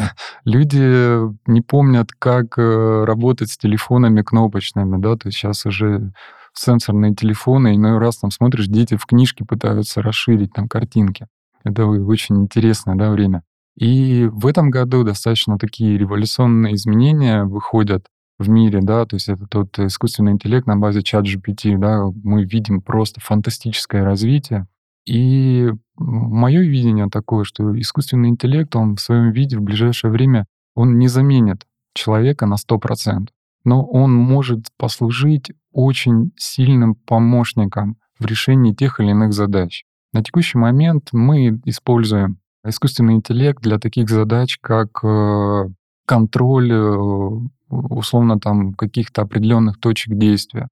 Люди 0.45 1.50
не 1.50 1.61
помнят, 1.61 2.12
как 2.19 2.59
э, 2.59 3.05
работать 3.05 3.50
с 3.50 3.59
телефонами 3.59 4.23
кнопочными, 4.23 5.00
да, 5.00 5.17
то 5.17 5.29
есть 5.29 5.39
сейчас 5.39 5.67
уже 5.67 6.12
сенсорные 6.53 7.15
телефоны, 7.15 7.77
иной 7.77 7.99
раз 7.99 8.19
там 8.19 8.31
смотришь, 8.31 8.67
дети 8.67 8.97
в 8.97 9.07
книжке 9.07 9.45
пытаются 9.45 10.03
расширить 10.03 10.53
там 10.53 10.69
картинки. 10.69 11.27
Это 11.65 11.87
очень 11.87 12.43
интересное, 12.43 12.97
да, 12.97 13.11
время. 13.11 13.43
И 13.77 14.29
в 14.33 14.47
этом 14.47 14.71
году 14.71 15.05
достаточно 15.05 15.59
такие 15.59 15.97
революционные 15.97 16.75
изменения 16.75 17.45
выходят 17.45 18.07
в 18.41 18.49
мире, 18.49 18.81
да, 18.83 19.05
то 19.05 19.17
есть 19.17 19.29
это 19.29 19.47
тот 19.47 19.79
искусственный 19.79 20.33
интеллект 20.33 20.67
на 20.67 20.77
базе 20.77 21.03
чат 21.03 21.27
GPT, 21.27 21.77
да, 21.77 22.07
мы 22.25 22.45
видим 22.45 22.81
просто 22.81 23.21
фантастическое 23.21 24.03
развитие. 24.03 24.67
И 25.07 25.71
мое 25.97 26.63
видение 26.63 27.09
такое, 27.11 27.45
что 27.45 27.79
искусственный 27.79 28.31
интеллект, 28.31 28.75
он 28.75 28.97
в 28.97 29.01
своем 29.01 29.31
виде 29.33 29.59
в 29.59 29.63
ближайшее 29.63 30.11
время, 30.11 30.47
он 30.75 30.99
не 30.99 31.09
заменит 31.09 31.67
человека 31.95 32.47
на 32.47 32.55
100%, 32.55 33.29
но 33.65 33.85
он 33.85 34.15
может 34.15 34.69
послужить 34.79 35.53
очень 35.73 36.33
сильным 36.37 36.95
помощником 36.95 37.97
в 38.19 38.25
решении 38.25 38.73
тех 38.73 39.01
или 39.01 39.11
иных 39.11 39.35
задач. 39.35 39.85
На 40.15 40.25
текущий 40.25 40.57
момент 40.57 41.11
мы 41.13 41.61
используем 41.67 42.39
искусственный 42.65 43.15
интеллект 43.15 43.63
для 43.63 43.79
таких 43.79 44.09
задач, 44.09 44.59
как 44.61 45.05
э, 45.05 45.69
контроль 46.07 46.73
э, 46.73 47.31
условно 47.71 48.39
там 48.39 48.75
каких-то 48.75 49.23
определенных 49.23 49.79
точек 49.81 50.17
действия. 50.17 50.69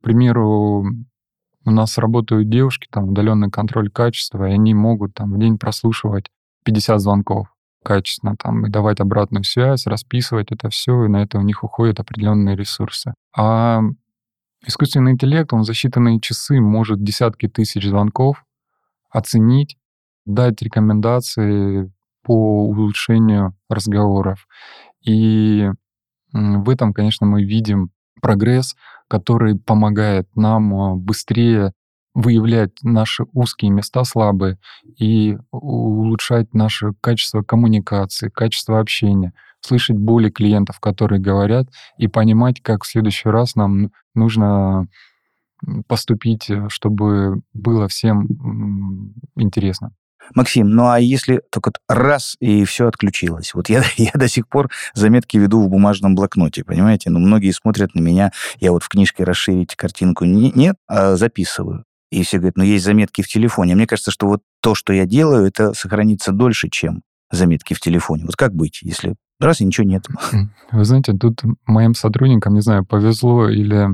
К 0.00 0.04
примеру, 0.04 0.86
у 1.64 1.70
нас 1.70 1.98
работают 1.98 2.48
девушки, 2.48 2.86
там 2.90 3.08
удаленный 3.08 3.50
контроль 3.50 3.90
качества, 3.90 4.48
и 4.48 4.52
они 4.52 4.74
могут 4.74 5.14
там 5.14 5.32
в 5.32 5.38
день 5.38 5.58
прослушивать 5.58 6.30
50 6.64 7.00
звонков 7.00 7.48
качественно 7.86 8.36
там 8.36 8.66
и 8.66 8.70
давать 8.70 8.98
обратную 8.98 9.44
связь, 9.44 9.86
расписывать 9.86 10.50
это 10.50 10.68
все, 10.70 11.04
и 11.04 11.08
на 11.08 11.22
это 11.22 11.38
у 11.38 11.42
них 11.42 11.62
уходят 11.62 12.00
определенные 12.00 12.56
ресурсы. 12.56 13.14
А 13.34 13.80
искусственный 14.66 15.12
интеллект, 15.12 15.52
он 15.52 15.62
за 15.62 15.72
считанные 15.72 16.18
часы 16.20 16.60
может 16.60 17.02
десятки 17.02 17.46
тысяч 17.48 17.86
звонков 17.86 18.44
оценить, 19.08 19.78
дать 20.24 20.60
рекомендации 20.62 21.92
по 22.24 22.66
улучшению 22.66 23.54
разговоров. 23.70 24.48
И 25.02 25.70
в 26.36 26.68
этом, 26.70 26.92
конечно, 26.92 27.26
мы 27.26 27.44
видим 27.44 27.90
прогресс, 28.20 28.76
который 29.08 29.58
помогает 29.58 30.28
нам 30.34 30.74
а, 30.74 30.94
быстрее 30.94 31.72
выявлять 32.14 32.72
наши 32.82 33.24
узкие 33.32 33.70
места 33.70 34.02
слабые 34.04 34.58
и 34.98 35.36
улучшать 35.50 36.54
наше 36.54 36.92
качество 37.02 37.42
коммуникации, 37.42 38.30
качество 38.30 38.80
общения, 38.80 39.32
слышать 39.60 39.98
боли 39.98 40.30
клиентов, 40.30 40.80
которые 40.80 41.20
говорят, 41.20 41.68
и 41.98 42.08
понимать, 42.08 42.62
как 42.62 42.84
в 42.84 42.86
следующий 42.86 43.28
раз 43.28 43.54
нам 43.54 43.90
нужно 44.14 44.88
поступить, 45.88 46.48
э, 46.50 46.68
чтобы 46.68 47.42
было 47.52 47.88
всем 47.88 49.14
интересно. 49.36 49.92
Максим, 50.34 50.70
ну 50.70 50.88
а 50.88 50.98
если 50.98 51.42
только 51.50 51.72
раз 51.88 52.36
и 52.40 52.64
все 52.64 52.88
отключилось? 52.88 53.54
Вот 53.54 53.68
я, 53.68 53.82
я 53.96 54.10
до 54.14 54.28
сих 54.28 54.48
пор 54.48 54.70
заметки 54.94 55.36
веду 55.36 55.62
в 55.62 55.68
бумажном 55.68 56.14
блокноте, 56.14 56.64
понимаете? 56.64 57.10
Но 57.10 57.18
ну, 57.18 57.26
многие 57.26 57.50
смотрят 57.52 57.94
на 57.94 58.00
меня, 58.00 58.32
я 58.60 58.72
вот 58.72 58.82
в 58.82 58.88
книжке 58.88 59.24
расширить 59.24 59.74
картинку 59.76 60.24
не, 60.24 60.52
нет, 60.52 60.76
а 60.88 61.16
записываю. 61.16 61.84
И 62.10 62.22
все 62.22 62.38
говорят, 62.38 62.56
ну 62.56 62.64
есть 62.64 62.84
заметки 62.84 63.22
в 63.22 63.28
телефоне. 63.28 63.74
Мне 63.74 63.86
кажется, 63.86 64.10
что 64.10 64.26
вот 64.26 64.42
то, 64.60 64.74
что 64.74 64.92
я 64.92 65.06
делаю, 65.06 65.46
это 65.46 65.74
сохранится 65.74 66.32
дольше, 66.32 66.68
чем 66.70 67.02
заметки 67.30 67.74
в 67.74 67.80
телефоне. 67.80 68.24
Вот 68.24 68.36
как 68.36 68.54
быть, 68.54 68.80
если 68.82 69.16
раз 69.40 69.60
и 69.60 69.64
ничего 69.64 69.86
нет? 69.86 70.06
Вы 70.72 70.84
знаете, 70.84 71.12
тут 71.12 71.42
моим 71.66 71.94
сотрудникам, 71.94 72.54
не 72.54 72.60
знаю, 72.60 72.84
повезло 72.84 73.48
или 73.48 73.88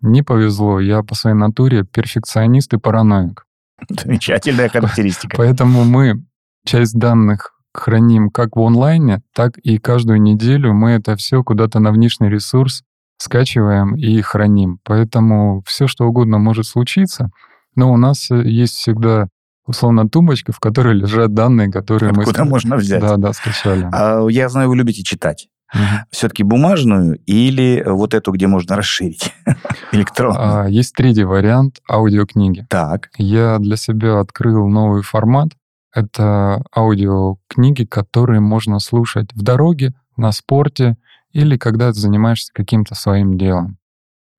не 0.00 0.22
повезло. 0.22 0.80
Я 0.80 1.02
по 1.02 1.14
своей 1.14 1.36
натуре 1.36 1.84
перфекционист 1.84 2.72
и 2.74 2.78
параноик. 2.78 3.44
Замечательная 3.88 4.68
характеристика. 4.68 5.36
Поэтому 5.36 5.84
мы 5.84 6.24
часть 6.64 6.98
данных 6.98 7.52
храним 7.72 8.30
как 8.30 8.56
в 8.56 8.60
онлайне, 8.60 9.22
так 9.34 9.58
и 9.58 9.78
каждую 9.78 10.20
неделю 10.20 10.72
мы 10.74 10.92
это 10.92 11.16
все 11.16 11.42
куда-то 11.42 11.80
на 11.80 11.92
внешний 11.92 12.28
ресурс 12.28 12.82
скачиваем 13.18 13.94
и 13.96 14.20
храним. 14.20 14.78
Поэтому 14.84 15.62
все, 15.66 15.86
что 15.86 16.06
угодно 16.06 16.38
может 16.38 16.66
случиться, 16.66 17.30
но 17.74 17.92
у 17.92 17.96
нас 17.96 18.30
э, 18.30 18.42
есть 18.48 18.74
всегда 18.74 19.28
условно 19.66 20.08
тумбочка, 20.08 20.52
в 20.52 20.60
которой 20.60 20.94
лежат 20.94 21.34
данные, 21.34 21.70
которые 21.70 22.10
Откуда 22.10 22.26
мы... 22.26 22.32
Куда 22.32 22.44
можно 22.44 22.76
взять. 22.76 23.00
Да, 23.00 23.16
да, 23.16 23.32
скачали. 23.32 23.88
А, 23.92 24.26
я 24.28 24.48
знаю, 24.48 24.68
вы 24.68 24.76
любите 24.76 25.02
читать. 25.02 25.48
Угу. 25.74 25.82
Все-таки 26.10 26.42
бумажную 26.42 27.18
или 27.26 27.82
вот 27.86 28.14
эту, 28.14 28.32
где 28.32 28.46
можно 28.46 28.76
расширить 28.76 29.34
электронную? 29.92 30.64
А, 30.64 30.68
есть 30.68 30.94
третий 30.94 31.24
вариант 31.24 31.80
аудиокниги. 31.90 32.66
Так. 32.70 33.10
Я 33.16 33.58
для 33.58 33.76
себя 33.76 34.20
открыл 34.20 34.68
новый 34.68 35.02
формат. 35.02 35.50
Это 35.94 36.62
аудиокниги, 36.74 37.84
которые 37.84 38.40
можно 38.40 38.78
слушать 38.78 39.32
в 39.34 39.42
дороге, 39.42 39.94
на 40.16 40.32
спорте 40.32 40.96
или 41.32 41.56
когда 41.56 41.92
ты 41.92 41.98
занимаешься 41.98 42.52
каким-то 42.52 42.94
своим 42.94 43.38
делом. 43.38 43.78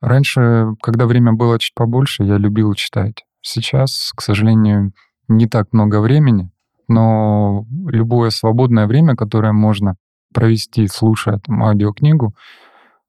Раньше, 0.02 0.76
когда 0.82 1.06
время 1.06 1.34
было 1.34 1.60
чуть 1.60 1.74
побольше, 1.74 2.24
я 2.24 2.38
любил 2.38 2.74
читать. 2.74 3.26
Сейчас, 3.42 4.12
к 4.16 4.22
сожалению, 4.22 4.94
не 5.28 5.48
так 5.48 5.72
много 5.72 6.02
времени, 6.02 6.52
но 6.88 7.66
любое 7.88 8.30
свободное 8.30 8.88
время, 8.88 9.16
которое 9.16 9.54
можно 9.54 9.96
провести, 10.34 10.88
слушая 10.88 11.40
там, 11.40 11.64
аудиокнигу, 11.64 12.34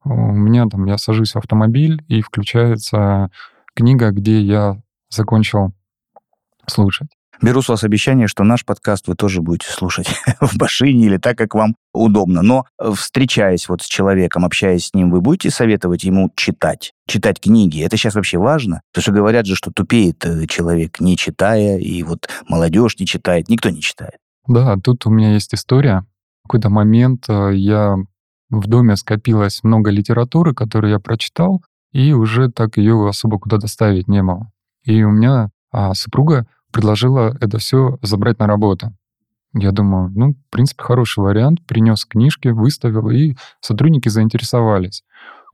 у 0.04 0.10
меня 0.10 0.66
там, 0.66 0.86
я 0.86 0.96
сажусь 0.98 1.32
в 1.32 1.36
автомобиль, 1.36 2.02
и 2.08 2.22
включается 2.22 3.30
книга, 3.74 4.10
где 4.10 4.40
я 4.40 4.80
закончил 5.10 5.72
слушать. 6.66 7.08
Беру 7.42 7.62
с 7.62 7.70
вас 7.70 7.84
обещание, 7.84 8.28
что 8.28 8.44
наш 8.44 8.66
подкаст 8.66 9.08
вы 9.08 9.14
тоже 9.14 9.40
будете 9.40 9.70
слушать 9.70 10.08
в 10.40 10.58
машине 10.58 11.06
или 11.06 11.16
так, 11.16 11.38
как 11.38 11.54
вам 11.54 11.74
удобно. 11.94 12.42
Но 12.42 12.66
э, 12.78 12.92
встречаясь 12.94 13.66
вот 13.68 13.80
с 13.80 13.86
человеком, 13.86 14.44
общаясь 14.44 14.88
с 14.88 14.94
ним, 14.94 15.10
вы 15.10 15.22
будете 15.22 15.50
советовать 15.50 16.04
ему 16.04 16.30
читать? 16.36 16.92
Читать 17.06 17.40
книги? 17.40 17.82
Это 17.82 17.96
сейчас 17.96 18.14
вообще 18.14 18.36
важно? 18.36 18.82
Потому 18.92 19.02
что 19.02 19.12
говорят 19.12 19.46
же, 19.46 19.54
что 19.54 19.70
тупеет 19.70 20.22
э, 20.26 20.46
человек, 20.48 21.00
не 21.00 21.16
читая, 21.16 21.78
и 21.78 22.02
вот 22.02 22.28
молодежь 22.46 22.98
не 22.98 23.06
читает, 23.06 23.48
никто 23.48 23.70
не 23.70 23.80
читает. 23.80 24.18
Да, 24.46 24.76
тут 24.76 25.06
у 25.06 25.10
меня 25.10 25.32
есть 25.32 25.54
история. 25.54 26.04
Какой-то 26.50 26.68
момент 26.68 27.26
э, 27.28 27.52
я 27.54 27.94
в 28.50 28.66
доме 28.66 28.96
скопилось 28.96 29.62
много 29.62 29.92
литературы, 29.92 30.52
которую 30.52 30.90
я 30.90 30.98
прочитал, 30.98 31.62
и 31.92 32.12
уже 32.12 32.50
так 32.50 32.76
ее 32.76 33.08
особо 33.08 33.38
куда-то 33.38 33.68
ставить 33.68 34.08
не 34.08 34.20
было. 34.20 34.50
И 34.82 35.04
у 35.04 35.12
меня 35.12 35.50
а, 35.70 35.94
супруга 35.94 36.48
предложила 36.72 37.36
это 37.40 37.58
все 37.58 38.00
забрать 38.02 38.40
на 38.40 38.48
работу. 38.48 38.92
Я 39.54 39.70
думаю, 39.70 40.10
ну, 40.12 40.32
в 40.32 40.50
принципе, 40.50 40.82
хороший 40.82 41.22
вариант. 41.22 41.64
Принес 41.68 42.04
книжки, 42.04 42.48
выставил, 42.48 43.10
и 43.10 43.36
сотрудники 43.60 44.08
заинтересовались. 44.08 45.04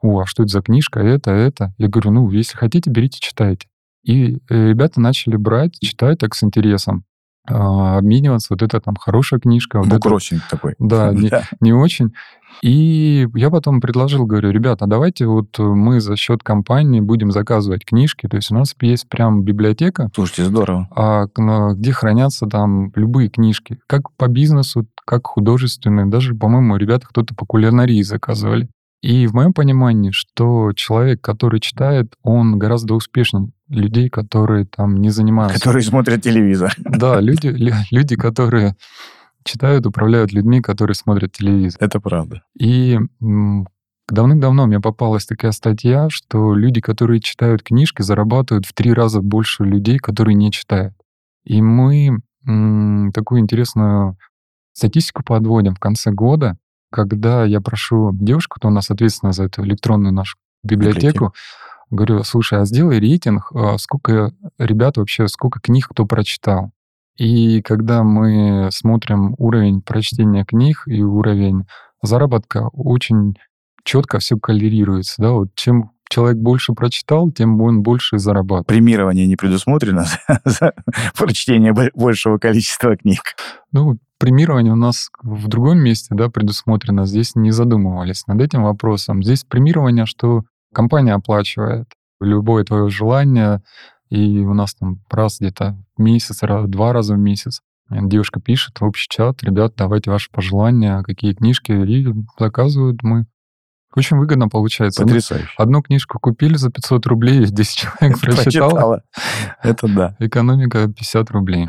О, 0.00 0.20
а 0.20 0.24
что 0.24 0.44
это 0.44 0.52
за 0.52 0.62
книжка? 0.62 1.00
Это, 1.00 1.30
это. 1.30 1.74
Я 1.76 1.88
говорю, 1.88 2.10
ну, 2.10 2.30
если 2.30 2.56
хотите, 2.56 2.88
берите, 2.88 3.18
читайте. 3.20 3.68
И 4.02 4.38
э, 4.48 4.68
ребята 4.68 4.98
начали 4.98 5.36
брать, 5.36 5.78
читать 5.78 6.20
так 6.20 6.34
с 6.34 6.42
интересом. 6.42 7.04
А, 7.46 7.98
обмениваться, 7.98 8.48
вот 8.50 8.62
это 8.62 8.80
там 8.80 8.96
хорошая 8.96 9.40
книжка. 9.40 9.78
Вот 9.78 9.88
Букросинг 9.88 10.42
это, 10.42 10.50
такой. 10.50 10.74
Да, 10.78 11.12
не, 11.12 11.30
не 11.60 11.72
очень. 11.72 12.12
И 12.62 13.28
я 13.34 13.50
потом 13.50 13.80
предложил, 13.80 14.24
говорю, 14.24 14.50
ребята, 14.50 14.86
давайте 14.86 15.26
вот 15.26 15.58
мы 15.58 16.00
за 16.00 16.16
счет 16.16 16.42
компании 16.42 17.00
будем 17.00 17.30
заказывать 17.30 17.84
книжки. 17.84 18.28
То 18.28 18.36
есть 18.36 18.50
у 18.50 18.54
нас 18.54 18.74
есть 18.80 19.08
прям 19.08 19.42
библиотека. 19.42 20.10
Слушайте, 20.14 20.44
здорово. 20.44 20.88
А, 20.94 21.26
где 21.74 21.92
хранятся 21.92 22.46
там 22.46 22.92
любые 22.94 23.28
книжки. 23.28 23.78
Как 23.86 24.10
по 24.12 24.28
бизнесу, 24.28 24.86
как 25.04 25.26
художественные. 25.26 26.06
Даже, 26.06 26.34
по-моему, 26.34 26.76
ребята 26.76 27.06
кто-то 27.06 27.34
по 27.34 27.44
кулинарии 27.46 28.02
заказывали. 28.02 28.68
И 29.02 29.26
в 29.26 29.34
моем 29.34 29.52
понимании, 29.52 30.10
что 30.10 30.72
человек, 30.74 31.20
который 31.20 31.60
читает, 31.60 32.14
он 32.22 32.58
гораздо 32.58 32.94
успешнее 32.94 33.50
людей, 33.68 34.08
которые 34.08 34.64
там 34.64 34.96
не 34.96 35.10
занимаются. 35.10 35.58
Которые 35.58 35.82
смотрят 35.82 36.22
телевизор. 36.22 36.74
Да, 36.78 37.20
люди, 37.20 37.48
люди, 37.90 38.16
которые 38.16 38.76
читают, 39.44 39.86
управляют 39.86 40.32
людьми, 40.32 40.60
которые 40.60 40.94
смотрят 40.94 41.32
телевизор. 41.32 41.82
Это 41.82 42.00
правда. 42.00 42.42
И 42.58 42.98
давным-давно 44.08 44.66
мне 44.66 44.80
попалась 44.80 45.26
такая 45.26 45.52
статья, 45.52 46.08
что 46.10 46.54
люди, 46.54 46.80
которые 46.80 47.20
читают 47.20 47.62
книжки, 47.62 48.02
зарабатывают 48.02 48.66
в 48.66 48.72
три 48.72 48.92
раза 48.92 49.20
больше 49.20 49.64
людей, 49.64 49.98
которые 49.98 50.34
не 50.34 50.50
читают. 50.50 50.94
И 51.44 51.62
мы 51.62 52.18
такую 53.12 53.40
интересную 53.40 54.16
статистику 54.72 55.22
подводим 55.24 55.74
в 55.74 55.80
конце 55.80 56.12
года, 56.12 56.56
когда 56.96 57.44
я 57.44 57.60
прошу 57.60 58.10
девушку, 58.14 58.56
кто 58.58 58.68
у 58.68 58.70
нас 58.70 58.90
ответственна 58.90 59.32
за 59.32 59.44
эту 59.44 59.62
электронную 59.64 60.14
нашу 60.14 60.38
библиотеку, 60.64 61.34
говорю, 61.90 62.24
слушай, 62.24 62.58
а 62.58 62.64
сделай 62.64 62.98
рейтинг, 62.98 63.52
а 63.54 63.76
сколько 63.76 64.32
ребят 64.58 64.96
вообще, 64.96 65.28
сколько 65.28 65.60
книг 65.60 65.88
кто 65.88 66.06
прочитал. 66.06 66.72
И 67.18 67.60
когда 67.60 68.02
мы 68.02 68.70
смотрим 68.72 69.34
уровень 69.36 69.82
прочтения 69.82 70.46
книг 70.46 70.84
и 70.86 71.02
уровень 71.02 71.66
заработка, 72.02 72.68
очень 72.72 73.36
четко 73.84 74.18
все 74.18 74.38
коллерируется. 74.38 75.16
Да? 75.18 75.32
Вот 75.32 75.48
чем 75.54 75.90
человек 76.08 76.38
больше 76.38 76.72
прочитал, 76.72 77.30
тем 77.30 77.60
он 77.60 77.82
больше 77.82 78.18
зарабатывает. 78.18 78.68
Премирование 78.68 79.26
не 79.26 79.36
предусмотрено 79.36 80.06
за 80.44 80.72
прочтение 81.14 81.74
большего 81.94 82.38
количества 82.38 82.96
книг. 82.96 83.36
Ну, 83.70 83.98
премирование 84.18 84.72
у 84.72 84.76
нас 84.76 85.08
в 85.22 85.48
другом 85.48 85.78
месте 85.78 86.14
да, 86.14 86.28
предусмотрено. 86.28 87.06
Здесь 87.06 87.34
не 87.34 87.50
задумывались 87.50 88.26
над 88.26 88.40
этим 88.40 88.62
вопросом. 88.62 89.22
Здесь 89.22 89.44
премирование, 89.44 90.06
что 90.06 90.42
компания 90.74 91.14
оплачивает 91.14 91.86
любое 92.20 92.64
твое 92.64 92.88
желание, 92.88 93.62
и 94.08 94.38
у 94.40 94.54
нас 94.54 94.74
там 94.74 95.00
раз 95.10 95.38
где-то 95.40 95.76
в 95.96 96.00
месяц, 96.00 96.40
два 96.68 96.92
раза 96.92 97.14
в 97.14 97.18
месяц 97.18 97.60
девушка 97.90 98.40
пишет 98.40 98.80
в 98.80 98.84
общий 98.84 99.08
чат, 99.08 99.42
ребят, 99.42 99.74
давайте 99.76 100.10
ваши 100.10 100.30
пожелания, 100.30 101.02
какие 101.02 101.34
книжки, 101.34 101.72
и 101.72 102.06
заказывают 102.38 103.02
мы. 103.02 103.26
Очень 103.96 104.18
выгодно 104.18 104.48
получается. 104.48 105.02
Потрясающе. 105.02 105.48
Одну 105.56 105.82
книжку 105.82 106.18
купили 106.18 106.56
за 106.56 106.70
500 106.70 107.06
рублей, 107.06 107.46
10 107.46 107.76
человек 107.76 108.20
прочитало. 108.20 109.02
Это 109.62 109.88
да. 109.88 110.16
Экономика 110.18 110.86
50 110.86 111.30
рублей. 111.30 111.68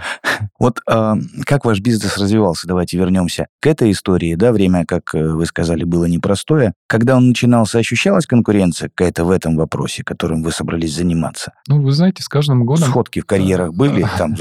Вот 0.60 0.79
э, 0.89 1.13
как 1.46 1.65
ваш 1.65 1.79
бизнес 1.79 2.17
развивался? 2.17 2.67
Давайте 2.67 2.98
вернемся 2.98 3.48
к 3.62 3.67
этой 3.67 3.91
истории. 3.91 4.36
Да, 4.36 4.51
время, 4.51 4.86
как 4.86 5.15
э, 5.15 5.25
вы 5.25 5.46
сказали, 5.46 5.84
было 5.86 6.05
непростое. 6.05 6.74
Когда 6.88 7.15
он 7.15 7.29
начинался, 7.29 7.79
ощущалась 7.79 8.25
конкуренция 8.25 8.89
какая-то 8.89 9.24
в 9.24 9.31
этом 9.31 9.55
вопросе, 9.55 10.03
которым 10.03 10.43
вы 10.43 10.51
собрались 10.51 10.96
заниматься? 10.96 11.53
Ну, 11.67 11.81
вы 11.81 11.91
знаете, 11.91 12.24
с 12.24 12.27
каждым 12.27 12.65
годом... 12.65 12.89
Сходки 12.89 13.22
в 13.22 13.25
карьерах 13.25 13.74
были? 13.74 14.05
Там 14.17 14.36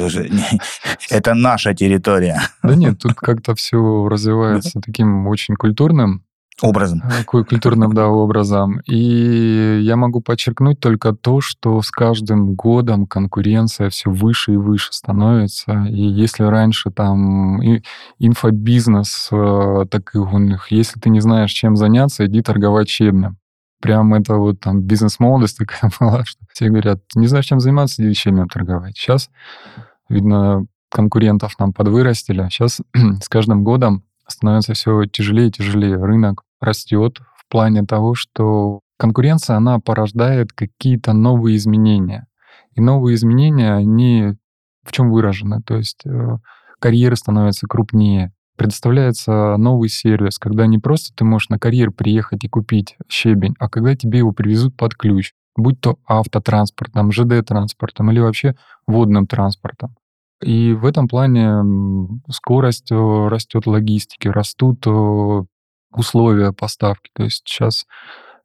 Это 1.10 1.34
наша 1.34 1.72
территория. 1.72 2.40
Да 2.62 2.74
нет, 2.74 2.98
тут 2.98 3.14
как-то 3.14 3.54
все 3.54 4.08
развивается 4.08 4.80
таким 4.80 5.28
очень 5.28 5.54
культурным 5.54 6.25
Образом. 6.62 7.02
А, 7.04 7.22
культурным, 7.24 7.92
да, 7.92 8.08
образом. 8.08 8.80
И 8.86 9.80
я 9.82 9.96
могу 9.96 10.22
подчеркнуть 10.22 10.80
только 10.80 11.12
то, 11.12 11.42
что 11.42 11.82
с 11.82 11.90
каждым 11.90 12.54
годом 12.54 13.06
конкуренция 13.06 13.90
все 13.90 14.10
выше 14.10 14.54
и 14.54 14.56
выше 14.56 14.92
становится. 14.92 15.84
И 15.84 16.00
если 16.00 16.44
раньше 16.44 16.90
там 16.90 17.60
инфобизнес 18.18 19.28
э, 19.32 19.84
таких 19.90 20.32
у 20.32 20.38
них, 20.38 20.68
если 20.70 20.98
ты 20.98 21.10
не 21.10 21.20
знаешь, 21.20 21.52
чем 21.52 21.76
заняться, 21.76 22.24
иди 22.24 22.40
торговать 22.40 22.88
щебнем. 22.88 23.36
Прям 23.82 24.14
это 24.14 24.36
вот 24.36 24.58
там 24.58 24.80
бизнес-молодость 24.80 25.58
такая 25.58 25.90
была, 26.00 26.24
что 26.24 26.42
все 26.54 26.70
говорят, 26.70 27.02
не 27.14 27.26
знаешь, 27.26 27.44
чем 27.44 27.60
заниматься, 27.60 28.02
иди 28.02 28.14
щебнем 28.14 28.48
торговать. 28.48 28.96
Сейчас, 28.96 29.28
видно, 30.08 30.64
конкурентов 30.90 31.58
нам 31.58 31.74
подвырастили. 31.74 32.48
Сейчас 32.48 32.80
с 33.20 33.28
каждым 33.28 33.62
годом 33.62 34.04
становится 34.26 34.72
все 34.72 35.04
тяжелее 35.04 35.48
и 35.48 35.52
тяжелее. 35.52 36.02
Рынок 36.02 36.45
растет 36.60 37.18
в 37.36 37.48
плане 37.50 37.82
того, 37.84 38.14
что 38.14 38.80
конкуренция, 38.98 39.56
она 39.56 39.78
порождает 39.78 40.52
какие-то 40.52 41.12
новые 41.12 41.56
изменения. 41.56 42.26
И 42.74 42.80
новые 42.80 43.14
изменения, 43.14 43.72
они 43.72 44.34
в 44.84 44.92
чем 44.92 45.10
выражены? 45.10 45.62
То 45.62 45.76
есть 45.76 46.04
э, 46.06 46.36
карьеры 46.78 47.16
становятся 47.16 47.66
крупнее, 47.66 48.32
предоставляется 48.56 49.56
новый 49.56 49.88
сервис, 49.88 50.38
когда 50.38 50.66
не 50.66 50.78
просто 50.78 51.14
ты 51.14 51.24
можешь 51.24 51.48
на 51.48 51.58
карьер 51.58 51.90
приехать 51.90 52.44
и 52.44 52.48
купить 52.48 52.96
щебень, 53.08 53.54
а 53.58 53.68
когда 53.68 53.94
тебе 53.94 54.18
его 54.18 54.32
привезут 54.32 54.76
под 54.76 54.94
ключ, 54.94 55.32
будь 55.56 55.80
то 55.80 55.98
автотранспортом, 56.06 57.12
ЖД-транспортом 57.12 58.10
или 58.10 58.20
вообще 58.20 58.54
водным 58.86 59.26
транспортом. 59.26 59.94
И 60.42 60.72
в 60.74 60.84
этом 60.84 61.08
плане 61.08 61.62
скорость 62.30 62.92
э, 62.92 63.28
растет 63.28 63.66
логистики, 63.66 64.28
растут 64.28 64.86
э, 64.86 65.44
условия 65.96 66.52
поставки. 66.52 67.10
То 67.14 67.24
есть 67.24 67.42
сейчас, 67.44 67.86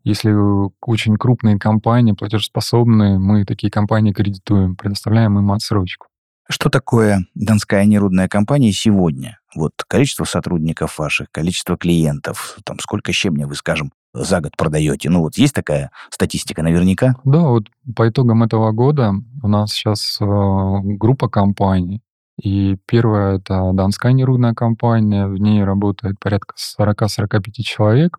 если 0.03 0.34
очень 0.81 1.17
крупные 1.17 1.60
компании, 1.60 2.13
платежеспособные, 2.13 3.20
мы 3.20 3.46
такие 3.46 3.72
компании 3.72 4.13
кредитуем, 4.13 4.75
предоставляем 4.75 5.38
им 5.38 5.51
отсрочку. 5.51 6.08
Что 6.50 6.70
такое 6.70 7.25
Донская 7.34 7.86
нерудная 7.86 8.27
компания 8.27 8.74
сегодня? 8.74 9.39
Вот 9.55 9.72
количество 9.88 10.25
сотрудников 10.25 11.00
ваших, 11.00 11.31
количество 11.31 11.77
клиентов, 11.77 12.58
там 12.65 12.77
сколько 12.79 13.13
щебня 13.13 13.48
вы, 13.48 13.55
скажем, 13.55 13.91
за 14.13 14.41
год 14.41 14.58
продаете? 14.58 15.10
Ну 15.10 15.21
вот 15.21 15.38
есть 15.38 15.54
такая 15.54 15.91
статистика 16.10 16.62
наверняка? 16.62 17.15
Да, 17.23 17.39
вот 17.39 17.67
по 17.95 18.10
итогам 18.10 18.43
этого 18.43 18.71
года 18.71 19.13
у 19.41 19.47
нас 19.47 19.71
сейчас 19.71 20.17
э, 20.19 20.25
группа 20.25 21.30
компаний, 21.30 22.02
и 22.41 22.77
первая— 22.88 23.36
это 23.38 23.71
Донская 23.73 24.13
нерудная 24.13 24.54
компания, 24.54 25.27
в 25.27 25.38
ней 25.38 25.63
работает 25.63 26.19
порядка 26.19 26.56
40-45 26.58 27.41
человек. 27.63 28.17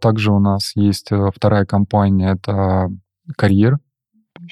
Также 0.00 0.32
у 0.32 0.40
нас 0.40 0.72
есть 0.74 1.12
э, 1.12 1.30
вторая 1.34 1.64
компания, 1.64 2.32
это 2.32 2.90
«Карьер» 3.36 3.78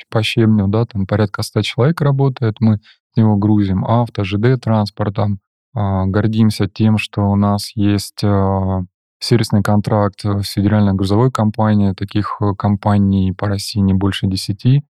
по 0.08 0.22
щебню, 0.22 0.68
да, 0.68 0.86
там 0.86 1.06
порядка 1.06 1.42
100 1.42 1.62
человек 1.62 2.00
работает, 2.00 2.56
мы 2.60 2.78
с 3.12 3.16
него 3.16 3.36
грузим 3.36 3.84
авто, 3.84 4.24
ЖД-транспортом, 4.24 5.40
а, 5.74 6.06
гордимся 6.06 6.68
тем, 6.68 6.96
что 6.98 7.22
у 7.22 7.36
нас 7.36 7.72
есть 7.74 8.22
а, 8.24 8.84
сервисный 9.18 9.62
контракт 9.62 10.24
с 10.24 10.46
федеральной 10.48 10.94
грузовой 10.94 11.30
компанией, 11.30 11.94
таких 11.94 12.36
э, 12.40 12.54
компаний 12.56 13.32
по 13.32 13.48
России 13.48 13.80
не 13.80 13.94
больше 13.94 14.26
10, 14.26 14.84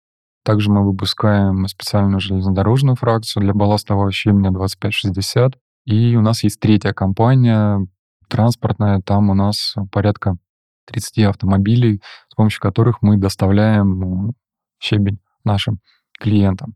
также 0.44 0.70
мы 0.70 0.86
выпускаем 0.86 1.68
специальную 1.68 2.20
железнодорожную 2.20 2.96
фракцию 2.96 3.44
для 3.44 3.54
балластового 3.54 4.12
щебня 4.12 4.52
2560. 4.52 5.54
И 5.86 6.16
у 6.16 6.22
нас 6.22 6.44
есть 6.44 6.60
третья 6.60 6.94
компания 6.94 7.86
транспортная, 8.30 9.02
там 9.02 9.30
у 9.30 9.34
нас 9.34 9.76
порядка 9.92 10.38
30 10.86 11.20
автомобилей, 11.26 12.02
с 12.30 12.36
помощью 12.36 12.62
которых 12.62 13.02
мы 13.02 13.18
доставляем 13.18 14.00
ну, 14.00 14.34
щебень 14.82 15.20
нашим 15.44 15.80
клиентам. 16.20 16.76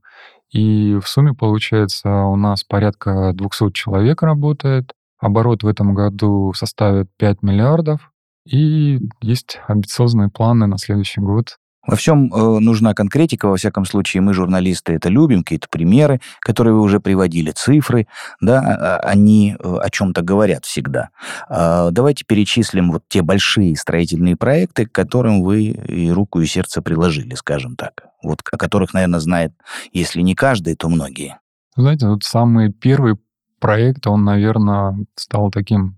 И 0.52 0.98
в 1.02 1.08
сумме, 1.08 1.34
получается, 1.34 2.10
у 2.10 2.36
нас 2.36 2.64
порядка 2.64 3.32
200 3.34 3.72
человек 3.72 4.22
работает. 4.22 4.94
Оборот 5.20 5.64
в 5.64 5.68
этом 5.68 5.94
году 5.94 6.54
составит 6.54 7.10
5 7.18 7.44
миллиардов. 7.44 8.12
И 8.46 9.00
есть 9.22 9.60
амбициозные 9.68 10.30
планы 10.30 10.68
на 10.68 10.78
следующий 10.78 11.20
год 11.20 11.58
во 11.88 11.95
всем 11.95 12.32
э, 12.34 12.60
нужна 12.60 12.93
конкретика, 12.93 13.47
во 13.47 13.56
всяком 13.56 13.86
случае, 13.86 14.21
мы, 14.21 14.34
журналисты, 14.34 14.93
это 14.93 15.08
любим, 15.10 15.43
какие-то 15.43 15.67
примеры, 15.69 16.19
которые 16.41 16.73
вы 16.73 16.82
уже 16.82 17.00
приводили, 17.00 17.52
цифры, 17.52 18.08
да, 18.41 18.60
а, 18.60 18.97
а, 18.97 19.00
они 19.10 19.56
э, 19.58 19.78
о 19.78 19.89
чем-то 19.89 20.21
говорят 20.21 20.65
всегда. 20.65 21.10
Э, 21.50 21.89
давайте 21.91 22.26
перечислим 22.26 22.91
вот 22.91 23.04
те 23.08 23.21
большие 23.21 23.76
строительные 23.78 24.36
проекты, 24.36 24.86
к 24.86 24.91
которым 24.91 25.41
вы 25.41 25.63
и 25.63 26.12
руку, 26.12 26.41
и 26.41 26.45
сердце 26.45 26.82
приложили, 26.82 27.36
скажем 27.36 27.78
так. 27.78 28.08
Вот 28.21 28.41
о 28.52 28.58
которых, 28.58 28.93
наверное, 28.93 29.21
знает, 29.21 29.54
если 29.93 30.21
не 30.21 30.36
каждый, 30.36 30.76
то 30.76 30.89
многие. 30.89 31.39
Знаете, 31.78 32.08
вот 32.08 32.23
самый 32.23 32.71
первый 32.73 33.15
проект, 33.60 34.08
он, 34.08 34.26
наверное, 34.26 34.97
стал 35.15 35.52
таким 35.52 35.97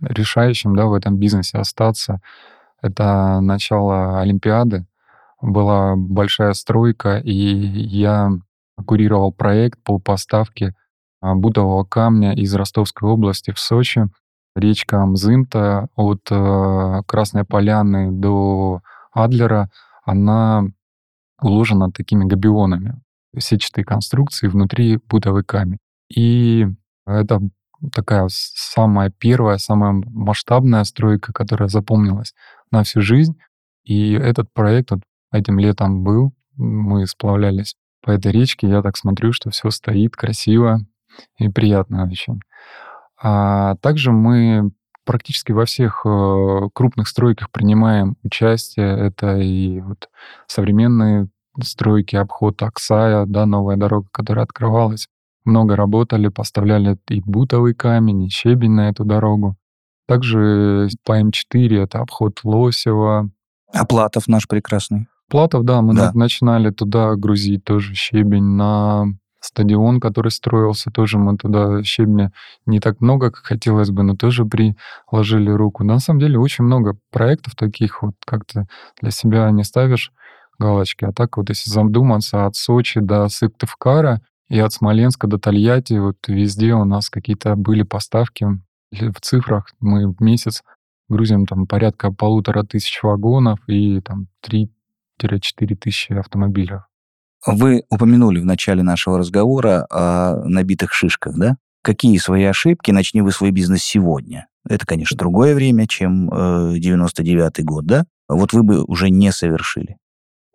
решающим, 0.00 0.76
да, 0.76 0.86
в 0.86 0.92
этом 0.92 1.16
бизнесе 1.16 1.58
остаться. 1.58 2.20
Это 2.82 3.40
начало 3.40 4.20
Олимпиады 4.20 4.86
была 5.44 5.94
большая 5.96 6.54
стройка, 6.54 7.18
и 7.18 7.32
я 7.32 8.30
курировал 8.86 9.32
проект 9.32 9.82
по 9.82 9.98
поставке 9.98 10.74
а, 11.20 11.34
бутового 11.34 11.84
камня 11.84 12.34
из 12.34 12.54
Ростовской 12.54 13.08
области 13.08 13.52
в 13.52 13.58
Сочи. 13.58 14.08
Речка 14.56 15.04
Мзымта 15.04 15.88
от 15.96 16.28
э, 16.30 17.02
Красной 17.06 17.44
Поляны 17.44 18.12
до 18.12 18.82
Адлера, 19.12 19.68
она 20.04 20.64
уложена 21.42 21.90
такими 21.90 22.24
габионами, 22.24 23.00
сетчатые 23.36 23.84
конструкции, 23.84 24.46
внутри 24.46 25.00
бутовый 25.08 25.42
камень. 25.42 25.78
И 26.08 26.68
это 27.04 27.40
такая 27.92 28.28
самая 28.30 29.10
первая, 29.10 29.58
самая 29.58 29.92
масштабная 29.92 30.84
стройка, 30.84 31.32
которая 31.32 31.68
запомнилась 31.68 32.32
на 32.70 32.84
всю 32.84 33.00
жизнь. 33.00 33.36
И 33.84 34.12
этот 34.12 34.52
проект 34.52 34.92
вот, 34.92 35.00
Этим 35.34 35.58
летом 35.58 36.04
был, 36.04 36.32
мы 36.56 37.08
сплавлялись 37.08 37.74
по 38.00 38.12
этой 38.12 38.30
речке, 38.30 38.68
я 38.68 38.82
так 38.82 38.96
смотрю, 38.96 39.32
что 39.32 39.50
все 39.50 39.70
стоит 39.70 40.14
красиво 40.14 40.78
и 41.38 41.48
приятно 41.48 42.04
очень. 42.04 42.40
А 43.20 43.74
также 43.76 44.12
мы 44.12 44.70
практически 45.04 45.50
во 45.50 45.64
всех 45.64 46.02
э, 46.06 46.68
крупных 46.72 47.08
стройках 47.08 47.50
принимаем 47.50 48.14
участие. 48.22 48.96
Это 48.96 49.38
и 49.38 49.80
вот 49.80 50.08
современные 50.46 51.28
стройки, 51.60 52.14
обход 52.14 52.62
Оксая, 52.62 53.26
да, 53.26 53.44
новая 53.44 53.76
дорога, 53.76 54.06
которая 54.12 54.44
открывалась. 54.44 55.08
Много 55.44 55.74
работали, 55.74 56.28
поставляли 56.28 56.96
и 57.08 57.20
бутовый 57.20 57.74
камень, 57.74 58.22
и 58.22 58.28
щебень 58.28 58.70
на 58.70 58.88
эту 58.88 59.04
дорогу. 59.04 59.56
Также 60.06 60.88
по 61.04 61.20
М4 61.20 61.82
это 61.82 61.98
обход 61.98 62.38
Лосева. 62.44 63.30
Оплатов 63.72 64.28
наш 64.28 64.46
прекрасный. 64.46 65.08
Платов, 65.34 65.64
да, 65.64 65.82
мы 65.82 65.96
да. 65.96 66.12
начинали 66.14 66.70
туда 66.70 67.16
грузить 67.16 67.64
тоже 67.64 67.92
щебень 67.96 68.54
на 68.54 69.06
стадион, 69.40 69.98
который 69.98 70.30
строился, 70.30 70.92
тоже 70.92 71.18
мы 71.18 71.36
туда 71.36 71.82
щебня 71.82 72.30
не 72.66 72.78
так 72.78 73.00
много, 73.00 73.32
как 73.32 73.44
хотелось 73.44 73.90
бы, 73.90 74.04
но 74.04 74.14
тоже 74.14 74.44
приложили 74.44 75.50
руку. 75.50 75.82
на 75.82 75.98
самом 75.98 76.20
деле 76.20 76.38
очень 76.38 76.62
много 76.62 76.96
проектов 77.10 77.56
таких 77.56 78.04
вот, 78.04 78.14
как-то 78.24 78.68
для 79.02 79.10
себя 79.10 79.50
не 79.50 79.64
ставишь 79.64 80.12
галочки. 80.60 81.04
А 81.04 81.12
так 81.12 81.36
вот, 81.36 81.48
если 81.48 81.68
задуматься 81.68 82.46
от 82.46 82.54
Сочи 82.54 83.00
до 83.00 83.26
Сыктывкара, 83.26 84.20
И 84.48 84.60
от 84.60 84.72
Смоленска 84.72 85.26
до 85.26 85.40
Тольятти 85.40 85.94
вот 85.94 86.18
везде 86.28 86.74
у 86.74 86.84
нас 86.84 87.10
какие-то 87.10 87.56
были 87.56 87.82
поставки. 87.82 88.46
В 88.92 89.20
цифрах 89.20 89.72
мы 89.80 90.14
в 90.14 90.20
месяц 90.20 90.62
грузим 91.08 91.44
там 91.44 91.66
порядка 91.66 92.12
полутора 92.12 92.62
тысяч 92.62 93.02
вагонов 93.02 93.58
и 93.66 94.00
там 94.00 94.28
3-4 94.48 94.68
тысячи 95.18 96.12
автомобилей. 96.12 96.80
Вы 97.46 97.84
упомянули 97.90 98.40
в 98.40 98.44
начале 98.44 98.82
нашего 98.82 99.18
разговора 99.18 99.86
о 99.90 100.44
набитых 100.44 100.92
шишках, 100.92 101.36
да? 101.36 101.56
Какие 101.82 102.16
свои 102.16 102.44
ошибки, 102.44 102.90
начни 102.90 103.20
вы 103.20 103.30
свой 103.30 103.50
бизнес 103.50 103.82
сегодня? 103.82 104.46
Это, 104.66 104.86
конечно, 104.86 105.18
другое 105.18 105.54
время, 105.54 105.86
чем 105.86 106.30
э, 106.30 106.78
99-й 106.78 107.62
год, 107.62 107.84
да? 107.84 108.04
Вот 108.28 108.54
вы 108.54 108.62
бы 108.62 108.82
уже 108.84 109.10
не 109.10 109.30
совершили. 109.30 109.98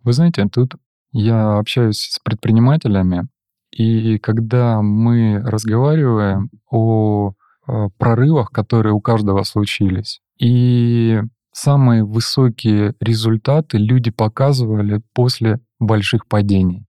Вы 0.03 0.13
знаете, 0.13 0.47
тут 0.51 0.75
я 1.11 1.57
общаюсь 1.57 1.99
с 1.99 2.19
предпринимателями, 2.19 3.27
и 3.71 4.17
когда 4.17 4.81
мы 4.81 5.39
разговариваем 5.45 6.49
о, 6.71 7.33
о 7.67 7.89
прорывах, 7.97 8.49
которые 8.49 8.93
у 8.93 9.01
каждого 9.01 9.43
случились, 9.43 10.21
и 10.39 11.21
самые 11.59 12.03
высокие 12.03 12.93
результаты 12.99 13.77
люди 13.77 14.11
показывали 14.11 15.01
после 15.13 15.59
больших 15.79 16.25
падений. 16.27 16.85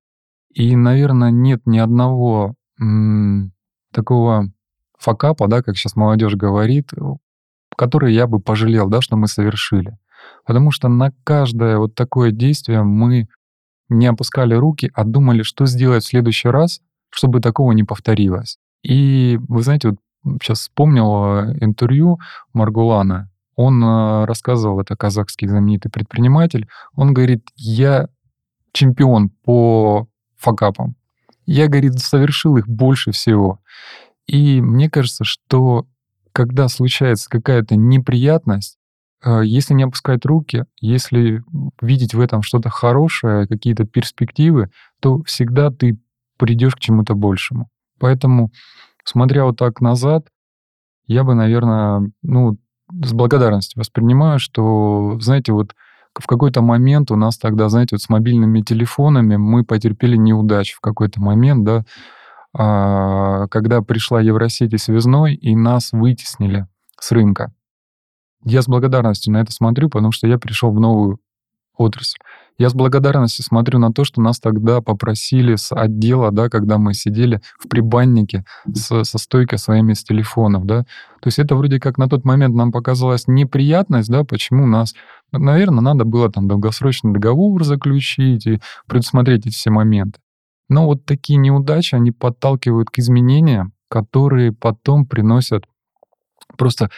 И, 0.55 0.77
наверное, 0.77 1.31
нет 1.31 1.63
ни 1.67 1.79
одного 1.79 2.55
м, 2.81 3.53
такого 3.93 4.51
факапа, 4.99 5.49
да, 5.49 5.63
как 5.63 5.77
сейчас 5.77 5.97
молодежь 5.97 6.35
говорит, 6.35 6.91
который 7.77 8.15
я 8.15 8.27
бы 8.27 8.41
пожалел, 8.41 8.89
да, 8.89 9.01
что 9.01 9.17
мы 9.17 9.27
совершили. 9.27 9.99
Потому 10.47 10.71
что 10.71 10.89
на 10.89 11.13
каждое 11.25 11.79
вот 11.79 11.95
такое 11.95 12.31
действие 12.31 12.83
мы 12.83 13.29
не 13.89 14.07
опускали 14.07 14.55
руки, 14.55 14.91
а 14.95 15.05
думали, 15.05 15.43
что 15.43 15.67
сделать 15.67 16.05
в 16.05 16.09
следующий 16.09 16.49
раз, 16.49 16.81
чтобы 17.11 17.41
такого 17.41 17.73
не 17.73 17.85
повторилось. 17.85 18.59
И 18.83 19.39
вы 19.49 19.63
знаете, 19.63 19.91
вот 19.91 19.99
сейчас 20.43 20.61
вспомнил 20.61 21.41
интервью 21.61 22.19
Маргулана. 22.53 23.31
Он 23.63 23.85
э, 23.85 24.25
рассказывал, 24.25 24.81
это 24.81 24.97
казахский 24.97 25.47
знаменитый 25.47 25.91
предприниматель, 25.91 26.67
он 26.95 27.13
говорит, 27.13 27.47
я 27.57 28.09
чемпион 28.73 29.29
по 29.45 30.09
факапам. 30.39 30.97
Я, 31.45 31.69
говорит, 31.69 31.99
совершил 31.99 32.57
их 32.57 32.67
больше 32.67 33.13
всего. 33.13 33.61
И 34.27 34.63
мне 34.63 34.89
кажется, 34.89 35.25
что 35.25 35.87
когда 36.33 36.69
случается 36.69 37.29
какая-то 37.29 37.77
неприятность, 37.77 38.79
э, 39.23 39.43
если 39.45 39.75
не 39.75 39.83
опускать 39.83 40.25
руки, 40.25 40.65
если 40.81 41.43
видеть 41.83 42.15
в 42.15 42.21
этом 42.21 42.41
что-то 42.41 42.71
хорошее, 42.71 43.47
какие-то 43.47 43.85
перспективы, 43.85 44.71
то 45.01 45.23
всегда 45.25 45.71
ты 45.71 45.99
придешь 46.39 46.77
к 46.77 46.81
чему-то 46.81 47.15
большему. 47.15 47.69
Поэтому, 47.99 48.53
смотря 49.05 49.45
вот 49.45 49.59
так 49.59 49.83
назад, 49.83 50.29
я 51.07 51.25
бы, 51.25 51.35
наверное, 51.35 52.11
ну, 52.23 52.57
с 53.03 53.13
благодарностью 53.13 53.81
воспринимаю, 53.81 54.39
что, 54.39 55.19
знаете, 55.21 55.53
вот 55.53 55.75
в 56.19 56.27
какой-то 56.27 56.61
момент 56.63 57.11
у 57.11 57.17
нас 57.17 57.39
тогда, 57.39 57.69
знаете, 57.69 57.95
вот 57.95 58.03
с 58.03 58.09
мобильными 58.09 58.63
телефонами 58.63 59.37
мы 59.37 59.65
потерпели 59.65 60.17
неудачу 60.17 60.77
в 60.77 60.81
какой-то 60.81 61.21
момент, 61.21 61.65
да, 61.65 61.85
а, 62.53 63.47
когда 63.49 63.81
пришла 63.81 64.21
Евросеть 64.21 64.73
и 64.73 64.79
связной, 64.79 65.35
и 65.35 65.55
нас 65.55 65.93
вытеснили 65.93 66.67
с 66.99 67.13
рынка. 67.13 67.53
Я 68.45 68.63
с 68.63 68.67
благодарностью 68.67 69.33
на 69.33 69.41
это 69.41 69.53
смотрю, 69.53 69.89
потому 69.89 70.13
что 70.13 70.27
я 70.27 70.39
пришел 70.39 70.73
в 70.73 70.81
новую 70.81 71.21
отрасль. 71.77 72.19
Я 72.59 72.69
с 72.69 72.75
благодарностью 72.75 73.43
смотрю 73.43 73.79
на 73.79 73.91
то, 73.91 74.05
что 74.05 74.21
нас 74.21 74.39
тогда 74.39 74.83
попросили 74.83 75.57
с 75.57 75.75
отдела, 75.75 76.31
да, 76.31 76.51
когда 76.51 76.77
мы 76.77 76.93
сидели 76.93 77.41
в 77.59 77.69
прибаннике 77.69 78.45
с, 78.67 79.05
со 79.05 79.19
стойкой 79.19 79.59
своими 79.59 79.95
с 79.95 80.05
телефонов, 80.05 80.67
да. 80.67 80.83
То 81.23 81.29
есть 81.29 81.39
это 81.39 81.57
вроде 81.57 81.81
как 81.81 81.97
на 81.97 82.07
тот 82.07 82.27
момент 82.27 82.55
нам 82.55 82.71
показалась 82.71 83.27
неприятность, 83.27 84.11
да, 84.11 84.25
почему 84.25 84.67
нас, 84.67 84.95
наверное, 85.33 85.81
надо 85.81 86.05
было 86.05 86.31
там 86.31 86.49
долгосрочный 86.49 87.15
договор 87.15 87.65
заключить 87.65 88.47
и 88.47 88.61
предусмотреть 88.87 89.47
эти 89.47 89.55
все 89.55 89.71
моменты. 89.71 90.21
Но 90.69 90.85
вот 90.85 91.07
такие 91.07 91.39
неудачи, 91.39 91.95
они 91.95 92.13
подталкивают 92.13 92.91
к 92.91 92.99
изменениям, 92.99 93.73
которые 93.89 94.53
потом 94.53 95.07
приносят 95.07 95.65
просто 96.59 96.91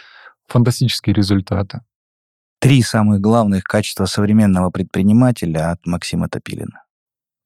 фантастические 0.47 1.15
результаты. 1.15 1.81
Три 2.63 2.81
самых 2.81 3.19
главных 3.19 3.65
качества 3.65 4.05
современного 4.05 4.69
предпринимателя 4.69 5.71
от 5.71 5.85
Максима 5.85 6.29
Топилина. 6.29 6.83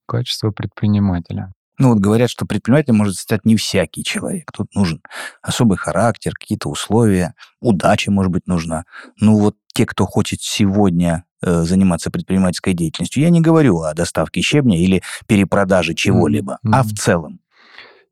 Качество 0.08 0.52
предпринимателя. 0.52 1.54
Ну 1.80 1.90
вот 1.90 1.98
говорят, 1.98 2.30
что 2.30 2.46
предпринимателем 2.46 2.98
может 2.98 3.16
стать 3.16 3.44
не 3.44 3.56
всякий 3.56 4.04
человек. 4.04 4.52
Тут 4.56 4.76
нужен 4.76 5.02
особый 5.42 5.80
характер, 5.80 6.34
какие-то 6.40 6.70
условия, 6.70 7.34
удача, 7.60 8.12
может 8.12 8.32
быть, 8.32 8.46
нужна. 8.46 8.84
Ну 9.20 9.40
вот 9.40 9.56
те, 9.74 9.88
кто 9.88 10.06
хочет 10.06 10.44
сегодня 10.44 11.24
э, 11.42 11.64
заниматься 11.64 12.12
предпринимательской 12.12 12.76
деятельностью, 12.76 13.24
я 13.24 13.32
не 13.32 13.42
говорю 13.42 13.80
о 13.80 13.96
доставке 13.96 14.42
щебня 14.42 14.78
или 14.78 15.02
перепродаже 15.26 15.96
чего-либо, 15.96 16.60
mm-hmm. 16.64 16.72
а 16.74 16.84
в 16.84 16.94
целом. 16.94 17.40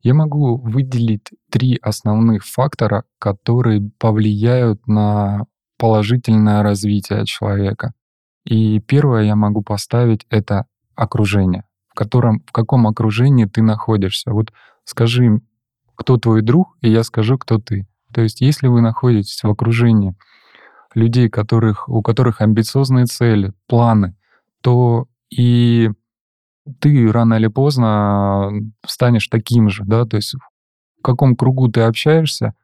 Я 0.00 0.14
могу 0.14 0.56
выделить 0.56 1.30
три 1.52 1.78
основных 1.80 2.44
фактора, 2.44 3.04
которые 3.20 3.92
повлияют 3.96 4.84
на 4.88 5.46
положительное 5.78 6.62
развитие 6.62 7.24
человека. 7.26 7.92
И 8.44 8.80
первое 8.80 9.24
я 9.24 9.36
могу 9.36 9.62
поставить— 9.62 10.26
это 10.30 10.66
окружение, 10.94 11.64
в, 11.88 11.94
котором, 11.94 12.42
в 12.46 12.52
каком 12.52 12.86
окружении 12.86 13.44
ты 13.44 13.62
находишься. 13.62 14.30
Вот 14.30 14.52
скажи, 14.84 15.40
кто 15.94 16.16
твой 16.16 16.42
друг, 16.42 16.76
и 16.80 16.90
я 16.90 17.02
скажу, 17.02 17.38
кто 17.38 17.58
ты. 17.58 17.86
То 18.12 18.20
есть 18.22 18.40
если 18.40 18.68
вы 18.68 18.80
находитесь 18.80 19.42
в 19.42 19.48
окружении 19.48 20.14
людей, 20.94 21.28
которых, 21.28 21.88
у 21.88 22.02
которых 22.02 22.40
амбициозные 22.40 23.06
цели, 23.06 23.52
планы, 23.66 24.16
то 24.62 25.06
и 25.28 25.90
ты 26.80 27.10
рано 27.12 27.34
или 27.34 27.48
поздно 27.48 28.50
станешь 28.86 29.28
таким 29.28 29.68
же, 29.68 29.84
да, 29.84 30.04
то 30.04 30.16
есть 30.16 30.34
в 30.34 31.02
каком 31.02 31.36
кругу 31.36 31.68
ты 31.68 31.82
общаешься, 31.82 32.54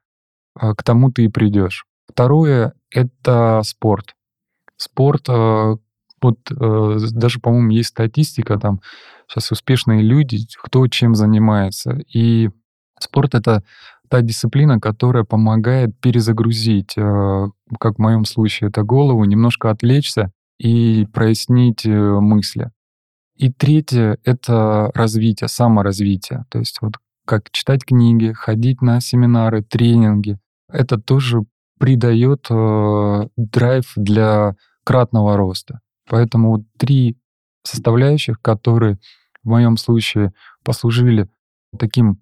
а, 0.54 0.74
к 0.74 0.82
тому 0.82 1.12
ты 1.12 1.24
и 1.24 1.28
придешь. 1.28 1.86
Второе— 2.12 2.74
это 2.90 3.62
спорт. 3.64 4.14
Спорт, 4.76 5.28
э, 5.30 5.76
вот 6.20 6.38
э, 6.50 6.96
даже, 7.12 7.40
по-моему, 7.40 7.70
есть 7.70 7.88
статистика, 7.88 8.58
там 8.58 8.80
сейчас 9.26 9.50
успешные 9.50 10.02
люди, 10.02 10.46
кто 10.62 10.86
чем 10.88 11.14
занимается. 11.14 12.00
И 12.12 12.50
спорт— 13.00 13.34
это 13.34 13.62
та 14.10 14.20
дисциплина, 14.20 14.78
которая 14.78 15.24
помогает 15.24 15.98
перезагрузить, 16.00 16.92
э, 16.98 17.46
как 17.80 17.96
в 17.96 17.98
моем 17.98 18.26
случае, 18.26 18.68
это 18.68 18.82
голову, 18.82 19.24
немножко 19.24 19.70
отвлечься 19.70 20.32
и 20.58 21.06
прояснить 21.14 21.86
мысли. 21.86 22.70
И 23.36 23.50
третье— 23.50 24.18
это 24.24 24.90
развитие, 24.94 25.48
саморазвитие. 25.48 26.44
То 26.50 26.58
есть 26.58 26.76
вот 26.82 26.92
как 27.24 27.50
читать 27.52 27.86
книги, 27.86 28.32
ходить 28.32 28.82
на 28.82 29.00
семинары, 29.00 29.62
тренинги. 29.62 30.38
Это 30.68 30.98
тоже 30.98 31.44
придает 31.82 32.46
э, 32.48 33.26
драйв 33.36 33.92
для 33.96 34.54
кратного 34.84 35.36
роста. 35.36 35.80
Поэтому 36.08 36.64
три 36.78 37.18
составляющих, 37.64 38.40
которые 38.40 39.00
в 39.42 39.48
моем 39.48 39.76
случае 39.76 40.32
послужили 40.62 41.28
таким 41.76 42.20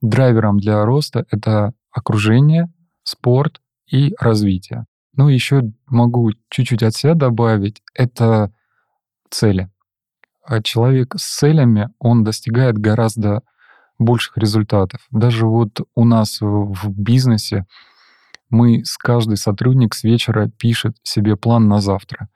драйвером 0.00 0.58
для 0.58 0.82
роста, 0.86 1.26
это 1.30 1.74
окружение, 1.90 2.72
спорт 3.02 3.60
и 3.86 4.14
развитие. 4.18 4.86
Ну, 5.14 5.28
еще 5.28 5.60
могу 5.84 6.30
чуть-чуть 6.48 6.82
от 6.82 6.94
себя 6.94 7.12
добавить, 7.12 7.82
это 7.92 8.50
цели. 9.28 9.70
А 10.42 10.62
человек 10.62 11.16
с 11.18 11.36
целями, 11.36 11.90
он 11.98 12.24
достигает 12.24 12.78
гораздо 12.78 13.42
больших 13.98 14.38
результатов. 14.38 15.06
Даже 15.10 15.44
вот 15.44 15.82
у 15.94 16.06
нас 16.06 16.38
в 16.40 16.88
бизнесе 16.88 17.66
мы 18.52 18.84
с 18.84 18.96
каждый 18.96 19.36
сотрудник 19.36 19.94
с 19.94 20.04
вечера 20.04 20.48
пишет 20.58 20.96
себе 21.02 21.36
план 21.36 21.68
на 21.68 21.80
завтра. 21.80 22.28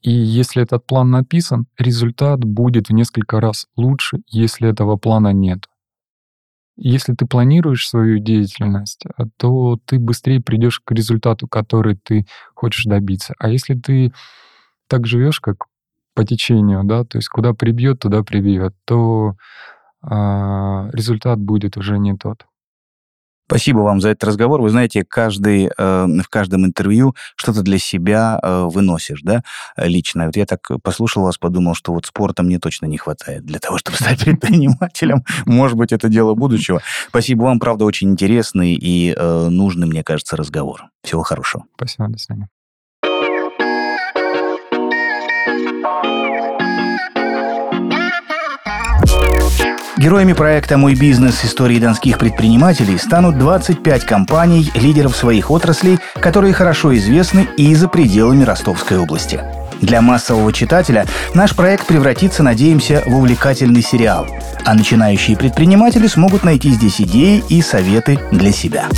И 0.00 0.10
если 0.10 0.62
этот 0.62 0.86
план 0.86 1.10
написан, 1.10 1.66
результат 1.76 2.44
будет 2.44 2.88
в 2.88 2.92
несколько 2.92 3.40
раз 3.40 3.66
лучше, 3.76 4.18
если 4.28 4.68
этого 4.68 4.96
плана 4.96 5.32
нет. 5.32 5.66
Если 6.76 7.14
ты 7.14 7.26
планируешь 7.26 7.88
свою 7.88 8.18
деятельность, 8.18 9.04
а, 9.16 9.24
то 9.38 9.78
ты 9.86 9.98
быстрее 9.98 10.40
придешь 10.40 10.80
к 10.80 10.92
результату, 10.92 11.48
который 11.48 11.96
ты 11.96 12.26
хочешь 12.54 12.84
добиться. 12.84 13.34
А 13.38 13.48
если 13.48 13.74
ты 13.74 14.12
так 14.86 15.06
живешь, 15.06 15.40
как 15.40 15.66
по 16.14 16.24
течению, 16.24 16.84
да, 16.84 17.04
то 17.04 17.18
есть 17.18 17.28
куда 17.28 17.54
прибьет, 17.54 18.00
туда 18.00 18.22
прибьет, 18.22 18.74
то 18.84 19.36
а, 20.02 20.88
результат 20.92 21.40
будет 21.40 21.76
уже 21.76 21.98
не 21.98 22.16
тот. 22.16 22.46
Спасибо 23.46 23.78
вам 23.78 24.00
за 24.00 24.10
этот 24.10 24.24
разговор. 24.24 24.60
Вы 24.60 24.70
знаете, 24.70 25.04
каждый, 25.04 25.66
э, 25.66 26.06
в 26.06 26.28
каждом 26.28 26.66
интервью 26.66 27.14
что-то 27.36 27.62
для 27.62 27.78
себя 27.78 28.40
э, 28.42 28.64
выносишь, 28.64 29.22
да, 29.22 29.42
лично. 29.76 30.26
Вот 30.26 30.36
я 30.36 30.46
так 30.46 30.68
послушал 30.82 31.22
вас, 31.22 31.38
подумал, 31.38 31.74
что 31.74 31.92
вот 31.92 32.06
спорта 32.06 32.42
мне 32.42 32.58
точно 32.58 32.86
не 32.86 32.98
хватает 32.98 33.44
для 33.44 33.58
того, 33.58 33.78
чтобы 33.78 33.96
стать 33.98 34.24
предпринимателем. 34.24 35.24
Может 35.44 35.76
быть, 35.76 35.92
это 35.92 36.08
дело 36.08 36.34
будущего. 36.34 36.82
Спасибо 37.08 37.44
вам, 37.44 37.60
правда, 37.60 37.84
очень 37.84 38.10
интересный 38.10 38.74
и 38.74 39.14
э, 39.16 39.48
нужный, 39.48 39.86
мне 39.86 40.02
кажется, 40.02 40.36
разговор. 40.36 40.86
Всего 41.02 41.22
хорошего. 41.22 41.64
Спасибо, 41.76 42.08
до 42.08 42.18
свидания. 42.18 42.48
Героями 49.98 50.34
проекта 50.34 50.76
«Мой 50.76 50.94
бизнес. 50.94 51.42
Истории 51.42 51.78
донских 51.78 52.18
предпринимателей» 52.18 52.98
станут 52.98 53.38
25 53.38 54.04
компаний, 54.04 54.70
лидеров 54.74 55.16
своих 55.16 55.50
отраслей, 55.50 55.98
которые 56.20 56.52
хорошо 56.52 56.94
известны 56.96 57.48
и 57.56 57.74
за 57.74 57.88
пределами 57.88 58.44
Ростовской 58.44 58.98
области. 58.98 59.40
Для 59.80 60.02
массового 60.02 60.52
читателя 60.52 61.06
наш 61.34 61.54
проект 61.56 61.86
превратится, 61.86 62.42
надеемся, 62.42 63.02
в 63.06 63.16
увлекательный 63.16 63.82
сериал, 63.82 64.26
а 64.66 64.74
начинающие 64.74 65.34
предприниматели 65.34 66.08
смогут 66.08 66.44
найти 66.44 66.70
здесь 66.72 67.00
идеи 67.00 67.42
и 67.48 67.62
советы 67.62 68.18
для 68.30 68.52
себя. 68.52 68.88